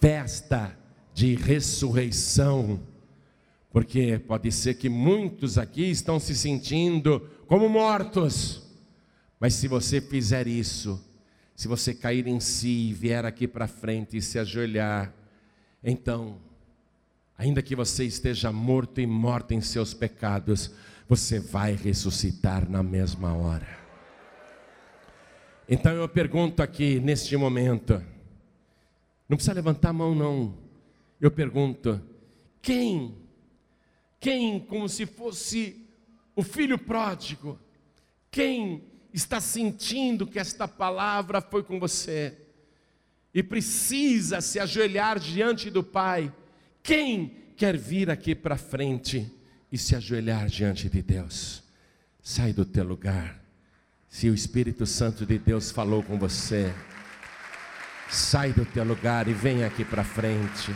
festa 0.00 0.76
de 1.14 1.36
ressurreição, 1.36 2.80
porque 3.70 4.18
pode 4.18 4.50
ser 4.50 4.74
que 4.74 4.88
muitos 4.88 5.56
aqui 5.58 5.92
estão 5.92 6.18
se 6.18 6.34
sentindo 6.34 7.20
como 7.46 7.68
mortos, 7.68 8.68
mas 9.38 9.54
se 9.54 9.68
você 9.68 10.00
fizer 10.00 10.48
isso, 10.48 11.00
se 11.54 11.68
você 11.68 11.94
cair 11.94 12.26
em 12.26 12.40
si 12.40 12.88
e 12.88 12.92
vier 12.92 13.24
aqui 13.24 13.46
para 13.46 13.68
frente 13.68 14.16
e 14.16 14.22
se 14.22 14.40
ajoelhar, 14.40 15.14
então, 15.84 16.40
ainda 17.38 17.62
que 17.62 17.76
você 17.76 18.04
esteja 18.04 18.50
morto 18.50 19.00
e 19.00 19.06
morta 19.06 19.54
em 19.54 19.60
seus 19.60 19.94
pecados, 19.94 20.72
você 21.08 21.38
vai 21.38 21.74
ressuscitar 21.74 22.68
na 22.68 22.82
mesma 22.82 23.34
hora. 23.34 23.82
Então 25.68 25.92
eu 25.92 26.08
pergunto 26.08 26.62
aqui 26.62 27.00
neste 27.00 27.36
momento, 27.36 28.02
não 29.28 29.36
precisa 29.36 29.54
levantar 29.54 29.90
a 29.90 29.92
mão 29.92 30.14
não. 30.14 30.54
Eu 31.20 31.30
pergunto, 31.30 32.00
quem, 32.60 33.16
quem 34.20 34.60
como 34.60 34.88
se 34.88 35.06
fosse 35.06 35.86
o 36.34 36.42
filho 36.42 36.78
pródigo, 36.78 37.58
quem 38.30 38.82
está 39.12 39.40
sentindo 39.40 40.26
que 40.26 40.38
esta 40.38 40.66
palavra 40.66 41.40
foi 41.40 41.62
com 41.62 41.78
você 41.78 42.36
e 43.34 43.42
precisa 43.42 44.40
se 44.40 44.58
ajoelhar 44.58 45.18
diante 45.18 45.70
do 45.70 45.82
Pai, 45.82 46.32
quem 46.82 47.36
quer 47.56 47.76
vir 47.76 48.10
aqui 48.10 48.34
para 48.34 48.56
frente? 48.56 49.30
E 49.72 49.78
se 49.78 49.96
ajoelhar 49.96 50.46
diante 50.46 50.88
de 50.90 51.00
Deus. 51.00 51.62
Sai 52.22 52.52
do 52.52 52.64
teu 52.64 52.84
lugar. 52.84 53.40
Se 54.06 54.28
o 54.28 54.34
Espírito 54.34 54.84
Santo 54.84 55.24
de 55.24 55.38
Deus 55.38 55.70
falou 55.70 56.02
com 56.02 56.18
você, 56.18 56.70
sai 58.10 58.52
do 58.52 58.66
teu 58.66 58.84
lugar 58.84 59.26
e 59.26 59.32
vem 59.32 59.64
aqui 59.64 59.82
para 59.82 60.04
frente. 60.04 60.70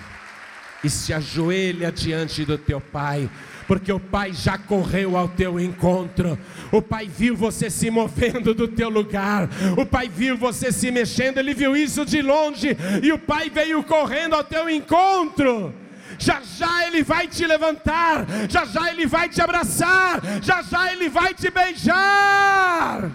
E 0.82 0.88
se 0.88 1.12
ajoelha 1.12 1.92
diante 1.92 2.44
do 2.46 2.56
teu 2.56 2.80
Pai, 2.80 3.30
porque 3.66 3.92
o 3.92 4.00
Pai 4.00 4.32
já 4.32 4.56
correu 4.56 5.16
ao 5.16 5.28
teu 5.28 5.60
encontro. 5.60 6.38
O 6.72 6.80
Pai 6.80 7.06
viu 7.06 7.36
você 7.36 7.68
se 7.68 7.90
movendo 7.90 8.54
do 8.54 8.66
teu 8.66 8.88
lugar. 8.88 9.50
O 9.76 9.84
Pai 9.84 10.08
viu 10.08 10.38
você 10.38 10.72
se 10.72 10.90
mexendo, 10.90 11.36
ele 11.36 11.52
viu 11.52 11.76
isso 11.76 12.06
de 12.06 12.22
longe 12.22 12.74
e 13.02 13.12
o 13.12 13.18
Pai 13.18 13.50
veio 13.50 13.82
correndo 13.82 14.34
ao 14.34 14.44
teu 14.44 14.70
encontro 14.70 15.74
já 16.18 16.40
já 16.42 16.86
Ele 16.86 17.02
vai 17.02 17.28
te 17.28 17.46
levantar, 17.46 18.26
já 18.48 18.64
já 18.64 18.90
Ele 18.90 19.06
vai 19.06 19.28
te 19.28 19.40
abraçar, 19.40 20.20
já 20.42 20.62
já 20.62 20.92
Ele 20.92 21.08
vai 21.08 21.34
te 21.34 21.50
beijar. 21.50 23.10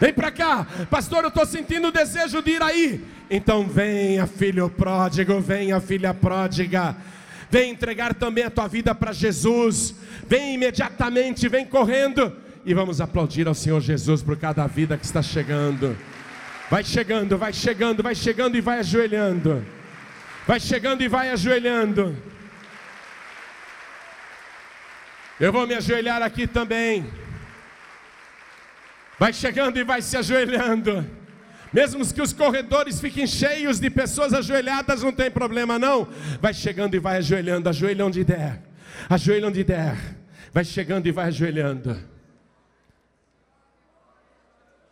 Vem 0.00 0.14
para 0.14 0.30
cá, 0.30 0.66
pastor. 0.88 1.24
Eu 1.24 1.28
estou 1.28 1.44
sentindo 1.44 1.88
o 1.88 1.92
desejo 1.92 2.40
de 2.40 2.52
ir 2.52 2.62
aí. 2.62 3.04
Então 3.28 3.68
venha, 3.68 4.26
filho 4.26 4.70
pródigo, 4.70 5.38
venha, 5.40 5.78
filha 5.78 6.14
pródiga. 6.14 6.96
Vem 7.50 7.72
entregar 7.72 8.14
também 8.14 8.44
a 8.44 8.50
tua 8.50 8.66
vida 8.66 8.94
para 8.94 9.12
Jesus. 9.12 9.94
Vem 10.26 10.54
imediatamente, 10.54 11.48
vem 11.48 11.66
correndo 11.66 12.32
e 12.64 12.72
vamos 12.72 13.00
aplaudir 13.00 13.46
ao 13.46 13.54
Senhor 13.54 13.80
Jesus 13.80 14.22
por 14.22 14.36
cada 14.36 14.66
vida 14.66 14.96
que 14.96 15.04
está 15.04 15.20
chegando. 15.20 15.96
Vai 16.70 16.82
chegando, 16.84 17.36
vai 17.36 17.52
chegando, 17.52 18.02
vai 18.02 18.14
chegando 18.14 18.56
e 18.56 18.60
vai 18.60 18.78
ajoelhando. 18.78 19.64
Vai 20.46 20.58
chegando 20.58 21.02
e 21.02 21.08
vai 21.08 21.30
ajoelhando. 21.30 22.16
Eu 25.38 25.52
vou 25.52 25.66
me 25.66 25.74
ajoelhar 25.74 26.22
aqui 26.22 26.46
também. 26.46 27.10
Vai 29.18 29.32
chegando 29.32 29.78
e 29.78 29.84
vai 29.84 30.02
se 30.02 30.16
ajoelhando. 30.16 31.06
Mesmo 31.72 32.04
que 32.12 32.20
os 32.20 32.32
corredores 32.32 33.00
fiquem 33.00 33.26
cheios 33.26 33.78
de 33.78 33.88
pessoas 33.88 34.34
ajoelhadas, 34.34 35.02
não 35.02 35.12
tem 35.12 35.30
problema 35.30 35.78
não. 35.78 36.08
Vai 36.40 36.52
chegando 36.52 36.94
e 36.94 36.98
vai 36.98 37.18
ajoelhando, 37.18 37.68
ajoelha 37.68 38.04
onde 38.04 38.24
der. 38.24 38.60
Ajoelha 39.08 39.46
onde 39.46 39.62
der. 39.62 39.96
Vai 40.52 40.64
chegando 40.64 41.06
e 41.06 41.12
vai 41.12 41.26
ajoelhando. 41.28 41.96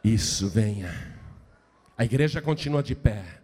Isso, 0.04 0.48
venha. 0.48 0.94
A 1.96 2.04
igreja 2.04 2.40
continua 2.40 2.82
de 2.82 2.94
pé. 2.94 3.37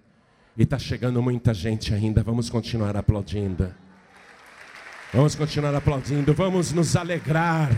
E 0.57 0.63
está 0.63 0.79
chegando 0.79 1.21
muita 1.21 1.53
gente 1.53 1.93
ainda. 1.93 2.23
Vamos 2.23 2.49
continuar 2.49 2.97
aplaudindo. 2.97 3.75
Vamos 5.13 5.35
continuar 5.35 5.75
aplaudindo. 5.75 6.33
Vamos 6.33 6.73
nos 6.73 6.95
alegrar. 6.95 7.71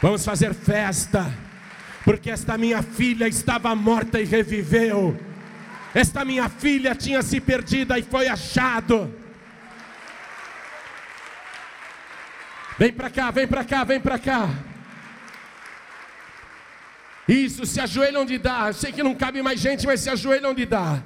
Vamos 0.00 0.24
fazer 0.24 0.54
festa. 0.54 1.30
Porque 2.02 2.30
esta 2.30 2.56
minha 2.56 2.82
filha 2.82 3.28
estava 3.28 3.74
morta 3.74 4.18
e 4.18 4.24
reviveu. 4.24 5.18
Esta 5.94 6.24
minha 6.24 6.48
filha 6.48 6.94
tinha 6.94 7.20
se 7.22 7.40
perdido 7.40 7.94
e 7.94 8.02
foi 8.02 8.26
achado. 8.26 9.14
Vem 12.78 12.92
para 12.92 13.10
cá, 13.10 13.30
vem 13.30 13.46
para 13.46 13.64
cá, 13.64 13.84
vem 13.84 14.00
para 14.00 14.18
cá. 14.18 14.48
Isso, 17.28 17.66
se 17.66 17.80
ajoelha 17.80 18.20
onde 18.20 18.38
dá. 18.38 18.68
Eu 18.68 18.74
sei 18.74 18.92
que 18.92 19.02
não 19.02 19.14
cabe 19.14 19.42
mais 19.42 19.60
gente, 19.60 19.86
mas 19.86 20.00
se 20.00 20.08
ajoelha 20.08 20.48
onde 20.48 20.64
dá. 20.64 21.02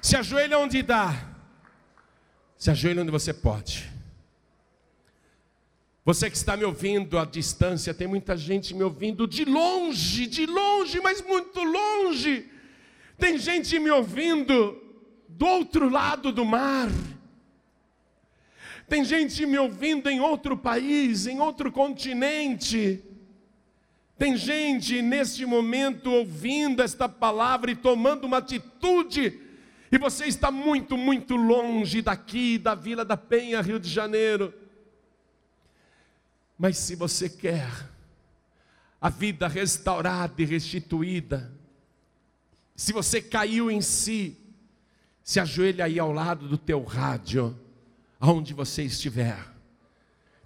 Se 0.00 0.16
ajoelha 0.16 0.58
onde 0.58 0.82
dá. 0.82 1.14
Se 2.56 2.70
ajoelha 2.70 3.02
onde 3.02 3.10
você 3.10 3.32
pode. 3.32 3.90
Você 6.04 6.30
que 6.30 6.36
está 6.36 6.56
me 6.56 6.64
ouvindo 6.64 7.18
à 7.18 7.24
distância, 7.24 7.92
tem 7.92 8.06
muita 8.06 8.36
gente 8.36 8.74
me 8.74 8.82
ouvindo 8.82 9.26
de 9.26 9.44
longe, 9.44 10.26
de 10.26 10.46
longe, 10.46 11.00
mas 11.00 11.22
muito 11.22 11.62
longe. 11.62 12.50
Tem 13.18 13.38
gente 13.38 13.78
me 13.78 13.90
ouvindo 13.90 14.82
do 15.28 15.46
outro 15.46 15.88
lado 15.88 16.32
do 16.32 16.44
mar. 16.44 16.88
Tem 18.88 19.04
gente 19.04 19.46
me 19.46 19.58
ouvindo 19.58 20.10
em 20.10 20.20
outro 20.20 20.56
país, 20.56 21.26
em 21.26 21.38
outro 21.38 21.70
continente. 21.70 23.04
Tem 24.18 24.36
gente 24.36 25.00
neste 25.00 25.46
momento 25.46 26.10
ouvindo 26.10 26.82
esta 26.82 27.08
palavra 27.08 27.70
e 27.70 27.76
tomando 27.76 28.24
uma 28.24 28.38
atitude, 28.38 29.38
e 29.92 29.98
você 29.98 30.26
está 30.26 30.50
muito, 30.50 30.96
muito 30.96 31.34
longe 31.34 32.00
daqui, 32.00 32.58
da 32.58 32.74
Vila 32.74 33.04
da 33.04 33.16
Penha, 33.16 33.60
Rio 33.60 33.80
de 33.80 33.90
Janeiro. 33.90 34.54
Mas 36.56 36.78
se 36.78 36.94
você 36.94 37.28
quer 37.28 37.88
a 39.00 39.08
vida 39.08 39.48
restaurada 39.48 40.40
e 40.40 40.44
restituída, 40.44 41.50
se 42.76 42.92
você 42.92 43.20
caiu 43.20 43.70
em 43.70 43.80
si, 43.80 44.36
se 45.24 45.40
ajoelha 45.40 45.86
aí 45.86 45.98
ao 45.98 46.12
lado 46.12 46.46
do 46.46 46.56
teu 46.56 46.84
rádio, 46.84 47.58
aonde 48.20 48.54
você 48.54 48.82
estiver. 48.82 49.38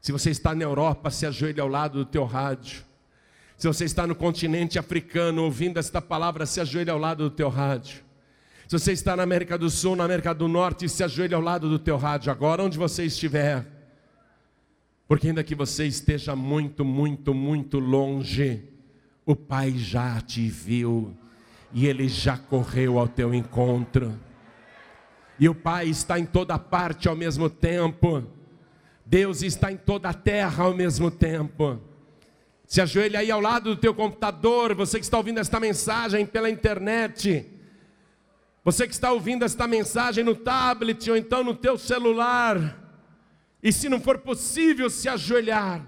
Se 0.01 0.13
você 0.13 0.31
está 0.31 0.55
na 0.55 0.65
Europa, 0.65 1.11
se 1.11 1.27
ajoelha 1.27 1.63
ao 1.63 1.69
lado 1.69 1.99
do 1.99 2.05
teu 2.05 2.25
rádio. 2.25 2.85
Se 3.57 3.67
você 3.67 3.85
está 3.85 4.07
no 4.07 4.15
continente 4.15 4.79
africano 4.79 5.45
ouvindo 5.45 5.79
esta 5.79 6.01
palavra, 6.01 6.47
se 6.47 6.61
ajoelhe 6.61 6.91
ao 6.91 6.99
lado 6.99 7.29
do 7.29 7.35
teu 7.35 7.49
rádio. 7.49 8.04
Se 8.67 8.79
você 8.79 8.93
está 8.93 9.15
na 9.15 9.23
América 9.23 9.59
do 9.59 9.69
Sul, 9.69 9.95
na 9.95 10.05
América 10.05 10.35
do 10.35 10.49
Norte, 10.49 10.89
se 10.89 11.05
ajoelhe 11.05 11.35
ao 11.35 11.41
lado 11.41 11.69
do 11.69 11.79
teu 11.79 11.97
rádio, 11.99 12.33
agora 12.33 12.63
onde 12.63 12.79
você 12.79 13.05
estiver. 13.05 13.67
Porque 15.07 15.29
ainda 15.29 15.45
que 15.45 15.55
você 15.55 15.87
esteja 15.87 16.35
muito, 16.35 16.85
muito, 16.85 17.35
muito 17.35 17.79
longe, 17.79 18.65
o 19.27 19.37
Pai 19.37 19.73
já 19.73 20.19
te 20.21 20.49
viu 20.49 21.15
e 21.75 21.87
Ele 21.87 22.09
já 22.09 22.39
correu 22.39 22.99
ao 22.99 23.07
teu 23.07 23.35
encontro. 23.35 24.19
E 25.39 25.47
o 25.47 25.55
Pai 25.55 25.89
está 25.89 26.19
em 26.19 26.25
toda 26.25 26.59
parte 26.59 27.07
ao 27.07 27.15
mesmo 27.15 27.51
tempo. 27.51 28.25
Deus 29.05 29.43
está 29.43 29.71
em 29.71 29.77
toda 29.77 30.09
a 30.09 30.15
terra 30.15 30.65
ao 30.65 30.75
mesmo 30.75 31.11
tempo. 31.11 31.79
Se 32.67 32.81
ajoelha 32.81 33.19
aí 33.19 33.31
ao 33.31 33.41
lado 33.41 33.75
do 33.75 33.81
teu 33.81 33.93
computador, 33.93 34.75
você 34.75 34.99
que 34.99 35.05
está 35.05 35.19
ouvindo 35.19 35.39
esta 35.39 35.61
mensagem 35.61 36.25
pela 36.25 36.49
internet. 36.49 37.54
Você 38.65 38.87
que 38.87 38.95
está 38.95 39.13
ouvindo 39.13 39.45
esta 39.45 39.67
mensagem 39.67 40.25
no 40.25 40.35
tablet 40.35 41.11
ou 41.11 41.17
então 41.17 41.45
no 41.45 41.55
teu 41.55 41.77
celular. 41.77 42.81
E 43.63 43.71
se 43.71 43.89
não 43.89 44.01
for 44.01 44.19
possível 44.19 44.89
se 44.89 45.09
ajoelhar, 45.09 45.87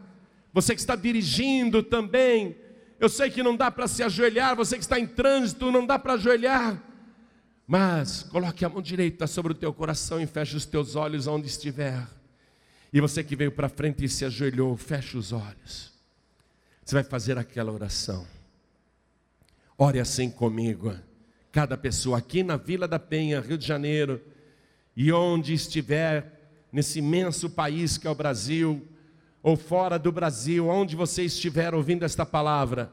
você 0.52 0.74
que 0.74 0.80
está 0.80 0.94
dirigindo 0.94 1.82
também, 1.82 2.56
eu 3.00 3.08
sei 3.08 3.30
que 3.30 3.42
não 3.42 3.56
dá 3.56 3.70
para 3.70 3.88
se 3.88 4.02
ajoelhar, 4.02 4.54
você 4.54 4.76
que 4.76 4.82
está 4.82 5.00
em 5.00 5.06
trânsito, 5.06 5.70
não 5.70 5.86
dá 5.86 5.98
para 5.98 6.14
ajoelhar. 6.14 6.82
Mas 7.66 8.22
coloque 8.22 8.64
a 8.64 8.68
mão 8.68 8.80
direita 8.80 9.26
sobre 9.26 9.52
o 9.52 9.54
teu 9.54 9.72
coração 9.72 10.20
e 10.20 10.26
feche 10.26 10.56
os 10.56 10.66
teus 10.66 10.94
olhos 10.94 11.26
onde 11.26 11.46
estiver. 11.46 12.06
E 12.92 13.00
você 13.00 13.24
que 13.24 13.34
veio 13.34 13.52
para 13.52 13.68
frente 13.68 14.04
e 14.04 14.08
se 14.08 14.24
ajoelhou, 14.24 14.76
feche 14.76 15.16
os 15.16 15.32
olhos. 15.32 15.92
Você 16.84 16.94
vai 16.94 17.04
fazer 17.04 17.36
aquela 17.36 17.72
oração. 17.72 18.26
Ore 19.76 19.98
assim 19.98 20.30
comigo. 20.30 20.94
Cada 21.56 21.74
pessoa 21.74 22.18
aqui 22.18 22.42
na 22.42 22.58
Vila 22.58 22.86
da 22.86 22.98
Penha, 22.98 23.40
Rio 23.40 23.56
de 23.56 23.66
Janeiro, 23.66 24.20
e 24.94 25.10
onde 25.10 25.54
estiver 25.54 26.50
nesse 26.70 26.98
imenso 26.98 27.48
país 27.48 27.96
que 27.96 28.06
é 28.06 28.10
o 28.10 28.14
Brasil, 28.14 28.86
ou 29.42 29.56
fora 29.56 29.98
do 29.98 30.12
Brasil, 30.12 30.68
onde 30.68 30.94
você 30.94 31.22
estiver 31.22 31.74
ouvindo 31.74 32.04
esta 32.04 32.26
palavra, 32.26 32.92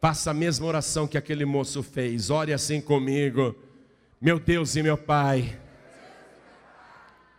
faça 0.00 0.30
a 0.30 0.34
mesma 0.34 0.64
oração 0.64 1.06
que 1.06 1.18
aquele 1.18 1.44
moço 1.44 1.82
fez. 1.82 2.30
Ore 2.30 2.54
assim 2.54 2.80
comigo. 2.80 3.54
Meu 4.18 4.40
Deus 4.40 4.74
e 4.74 4.82
meu 4.82 4.96
Pai. 4.96 5.60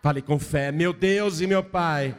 Fale 0.04 0.22
com 0.22 0.38
fé. 0.38 0.72
Meu 0.72 0.94
Deus 0.94 1.42
e 1.42 1.48
meu 1.48 1.64
Pai 1.64 2.16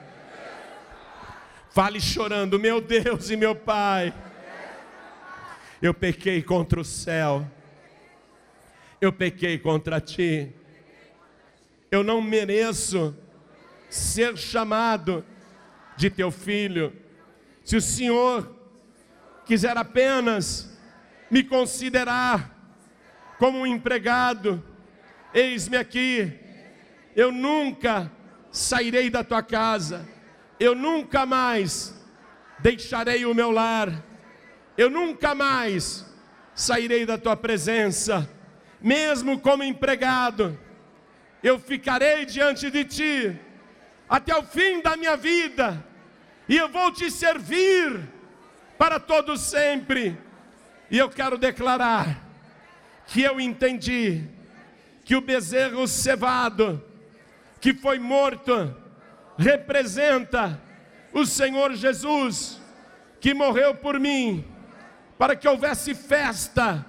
Fale 1.71 2.01
chorando, 2.01 2.59
meu 2.59 2.81
Deus 2.81 3.31
e 3.31 3.37
meu 3.37 3.55
Pai. 3.55 4.13
Eu 5.81 5.95
pequei 5.95 6.43
contra 6.43 6.81
o 6.81 6.85
céu. 6.85 7.47
Eu 9.01 9.13
pequei 9.13 9.59
contra 9.59 10.01
ti. 10.01 10.53
Eu 11.91 12.03
não 12.03 12.21
mereço 12.21 13.17
ser 13.89 14.37
chamado 14.37 15.25
de 15.97 16.11
teu 16.11 16.31
filho. 16.31 16.93
Se 17.65 17.77
o 17.77 17.81
Senhor 17.81 18.57
quiser 19.45 19.77
apenas 19.77 20.79
me 21.31 21.43
considerar 21.43 22.57
como 23.39 23.59
um 23.59 23.67
empregado, 23.67 24.63
eis-me 25.33 25.77
aqui. 25.77 26.33
Eu 27.17 27.33
nunca 27.33 28.11
sairei 28.51 29.09
da 29.11 29.25
tua 29.25 29.43
casa 29.43 30.07
eu 30.61 30.75
nunca 30.75 31.25
mais 31.25 31.95
deixarei 32.59 33.25
o 33.25 33.35
meu 33.35 33.51
lar, 33.51 34.05
eu 34.77 34.91
nunca 34.91 35.35
mais 35.35 36.05
sairei 36.55 37.07
da 37.07 37.17
tua 37.17 37.35
presença, 37.35 38.29
mesmo 38.81 39.39
como 39.39 39.63
empregado, 39.63 40.59
eu 41.43 41.59
ficarei 41.59 42.25
diante 42.25 42.71
de 42.71 42.85
ti 42.85 43.41
até 44.09 44.37
o 44.37 44.43
fim 44.43 44.81
da 44.81 44.97
minha 44.97 45.17
vida, 45.17 45.85
e 46.49 46.57
eu 46.57 46.69
vou 46.69 46.91
te 46.91 47.11
servir 47.11 48.01
para 48.77 48.99
todo 48.99 49.37
sempre. 49.37 50.19
E 50.91 50.99
eu 50.99 51.09
quero 51.09 51.39
declarar 51.39 52.27
que 53.07 53.23
eu 53.23 53.41
entendi 53.41 54.25
que 55.05 55.15
o 55.15 55.21
bezerro 55.21 55.87
cevado 55.87 56.83
que 57.61 57.75
foi 57.75 57.99
morto 57.99 58.75
representa 59.37 60.61
o 61.13 61.25
Senhor 61.25 61.75
Jesus, 61.75 62.61
que 63.21 63.35
morreu 63.35 63.75
por 63.75 64.01
mim, 64.01 64.45
para 65.19 65.37
que 65.37 65.47
houvesse 65.47 65.95
festa, 65.95 66.87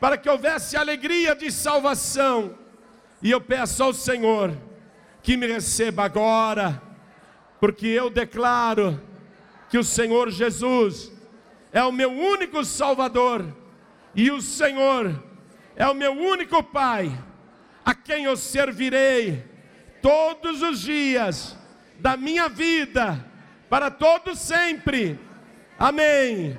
para 0.00 0.16
que 0.16 0.28
houvesse 0.28 0.76
alegria 0.76 1.36
de 1.36 1.52
salvação. 1.52 2.58
E 3.22 3.30
eu 3.30 3.40
peço 3.40 3.82
ao 3.82 3.92
Senhor 3.92 4.56
que 5.22 5.36
me 5.36 5.46
receba 5.46 6.04
agora, 6.04 6.82
porque 7.60 7.86
eu 7.86 8.08
declaro 8.08 9.00
que 9.68 9.76
o 9.76 9.84
Senhor 9.84 10.30
Jesus 10.30 11.12
é 11.70 11.84
o 11.84 11.92
meu 11.92 12.10
único 12.10 12.64
Salvador, 12.64 13.44
e 14.14 14.30
o 14.30 14.40
Senhor 14.40 15.22
é 15.76 15.86
o 15.86 15.94
meu 15.94 16.12
único 16.12 16.62
Pai, 16.62 17.12
a 17.84 17.94
quem 17.94 18.24
eu 18.24 18.36
servirei 18.36 19.44
todos 20.00 20.62
os 20.62 20.80
dias 20.80 21.56
da 21.98 22.16
minha 22.16 22.48
vida 22.48 23.24
para 23.68 23.90
todo 23.90 24.34
sempre. 24.34 25.20
Amém. 25.78 26.58